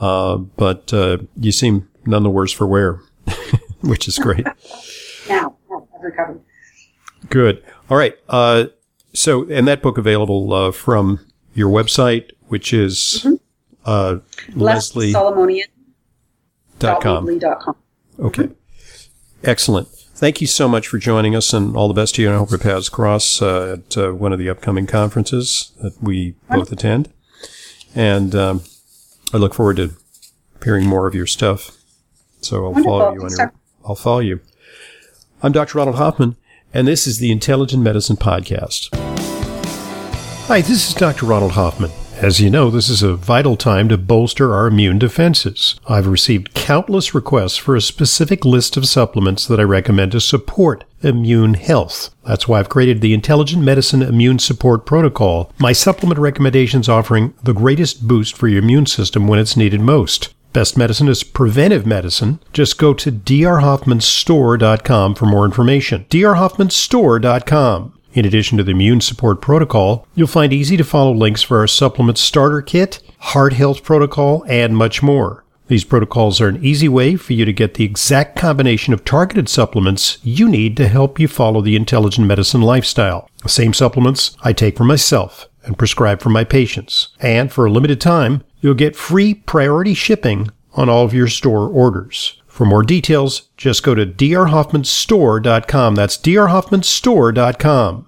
uh, 0.00 0.36
but 0.36 0.92
uh, 0.92 1.18
you 1.36 1.52
seem 1.52 1.88
none 2.06 2.22
the 2.22 2.30
worse 2.30 2.52
for 2.52 2.66
wear, 2.66 3.00
which 3.86 4.08
is 4.08 4.18
great. 4.18 4.46
Now, 5.28 5.56
I've 5.72 6.02
recovered. 6.02 6.40
Good. 7.30 7.64
All 7.90 7.96
right. 7.96 8.16
Uh, 8.28 8.66
so, 9.12 9.42
and 9.50 9.66
that 9.66 9.82
book 9.82 9.98
available 9.98 10.52
uh, 10.52 10.70
from 10.70 11.18
your 11.52 11.68
website, 11.68 12.30
which 12.46 12.72
is 12.72 13.26
uh, 13.84 14.18
Leslie 14.54 15.10
Solomonian. 15.10 15.66
Dot 16.78 17.02
com. 17.02 17.28
Okay. 18.20 18.50
Excellent. 19.42 19.88
Thank 19.88 20.40
you 20.40 20.46
so 20.46 20.68
much 20.68 20.86
for 20.86 20.98
joining 20.98 21.34
us 21.34 21.52
and 21.52 21.76
all 21.76 21.88
the 21.88 21.94
best 21.94 22.14
to 22.14 22.22
you. 22.22 22.28
And 22.28 22.36
I 22.36 22.38
hope 22.38 22.52
our 22.52 22.58
paths 22.58 22.88
cross 22.88 23.42
uh, 23.42 23.78
at 23.78 23.96
uh, 23.98 24.12
one 24.12 24.32
of 24.32 24.38
the 24.38 24.48
upcoming 24.48 24.86
conferences 24.86 25.72
that 25.82 26.00
we 26.00 26.36
both 26.48 26.70
attend. 26.70 27.12
And 27.96 28.32
um, 28.34 28.62
I 29.32 29.38
look 29.38 29.54
forward 29.54 29.76
to 29.78 29.94
hearing 30.62 30.86
more 30.86 31.08
of 31.08 31.14
your 31.16 31.26
stuff. 31.26 31.76
So 32.42 32.58
I'll 32.66 32.72
Wonderful. 32.72 32.98
follow 32.98 33.14
you 33.14 33.22
on 33.24 33.30
your, 33.30 33.52
I'll 33.86 33.94
follow 33.94 34.18
you. 34.18 34.40
I'm 35.42 35.52
Dr. 35.52 35.78
Ronald 35.78 35.96
Hoffman, 35.96 36.36
and 36.74 36.88
this 36.88 37.06
is 37.06 37.18
the 37.18 37.30
Intelligent 37.30 37.82
Medicine 37.82 38.16
Podcast. 38.16 38.88
Hi, 40.48 40.60
this 40.60 40.88
is 40.88 40.94
Dr. 40.94 41.26
Ronald 41.26 41.52
Hoffman. 41.52 41.90
As 42.16 42.40
you 42.40 42.48
know, 42.48 42.70
this 42.70 42.88
is 42.88 43.02
a 43.02 43.14
vital 43.14 43.56
time 43.56 43.90
to 43.90 43.98
bolster 43.98 44.54
our 44.54 44.66
immune 44.66 44.98
defenses. 44.98 45.78
I've 45.86 46.06
received 46.06 46.54
countless 46.54 47.14
requests 47.14 47.58
for 47.58 47.76
a 47.76 47.80
specific 47.80 48.44
list 48.44 48.78
of 48.78 48.88
supplements 48.88 49.46
that 49.46 49.60
I 49.60 49.64
recommend 49.64 50.12
to 50.12 50.20
support 50.20 50.84
immune 51.02 51.54
health. 51.54 52.14
That's 52.24 52.48
why 52.48 52.58
I've 52.58 52.70
created 52.70 53.02
the 53.02 53.12
Intelligent 53.12 53.62
Medicine 53.62 54.00
Immune 54.00 54.38
Support 54.38 54.86
Protocol, 54.86 55.52
my 55.58 55.72
supplement 55.72 56.18
recommendations 56.18 56.88
offering 56.88 57.34
the 57.42 57.52
greatest 57.52 58.08
boost 58.08 58.34
for 58.34 58.48
your 58.48 58.62
immune 58.62 58.86
system 58.86 59.28
when 59.28 59.38
it's 59.38 59.56
needed 59.56 59.82
most. 59.82 60.32
Best 60.56 60.78
medicine 60.78 61.06
is 61.06 61.22
preventive 61.22 61.84
medicine. 61.84 62.40
Just 62.54 62.78
go 62.78 62.94
to 62.94 63.12
drhoffmanstore.com 63.12 65.14
for 65.14 65.26
more 65.26 65.44
information. 65.44 66.06
drhoffmanstore.com. 66.08 68.00
In 68.14 68.24
addition 68.24 68.56
to 68.56 68.64
the 68.64 68.70
immune 68.70 69.02
support 69.02 69.42
protocol, 69.42 70.06
you'll 70.14 70.26
find 70.26 70.54
easy 70.54 70.78
to 70.78 70.82
follow 70.82 71.12
links 71.12 71.42
for 71.42 71.58
our 71.58 71.66
supplement 71.66 72.16
starter 72.16 72.62
kit, 72.62 73.02
heart 73.18 73.52
health 73.52 73.84
protocol, 73.84 74.46
and 74.48 74.74
much 74.74 75.02
more. 75.02 75.44
These 75.68 75.84
protocols 75.84 76.40
are 76.40 76.48
an 76.48 76.64
easy 76.64 76.88
way 76.88 77.16
for 77.16 77.34
you 77.34 77.44
to 77.44 77.52
get 77.52 77.74
the 77.74 77.84
exact 77.84 78.38
combination 78.38 78.94
of 78.94 79.04
targeted 79.04 79.50
supplements 79.50 80.16
you 80.22 80.48
need 80.48 80.74
to 80.78 80.88
help 80.88 81.20
you 81.20 81.28
follow 81.28 81.60
the 81.60 81.76
intelligent 81.76 82.26
medicine 82.26 82.62
lifestyle. 82.62 83.28
The 83.42 83.50
same 83.50 83.74
supplements 83.74 84.34
I 84.40 84.54
take 84.54 84.78
for 84.78 84.84
myself 84.84 85.50
and 85.66 85.76
prescribe 85.76 86.22
for 86.22 86.30
my 86.30 86.44
patients. 86.44 87.08
And 87.20 87.52
for 87.52 87.66
a 87.66 87.70
limited 87.70 88.00
time, 88.00 88.42
you'll 88.66 88.74
get 88.74 88.96
free 88.96 89.32
priority 89.32 89.94
shipping 89.94 90.48
on 90.72 90.88
all 90.88 91.04
of 91.04 91.14
your 91.14 91.28
store 91.28 91.68
orders. 91.68 92.42
For 92.48 92.66
more 92.66 92.82
details, 92.82 93.48
just 93.56 93.84
go 93.84 93.94
to 93.94 94.04
drhoffmanstore.com. 94.04 95.94
That's 95.94 96.18
drhoffmanstore.com. 96.18 98.04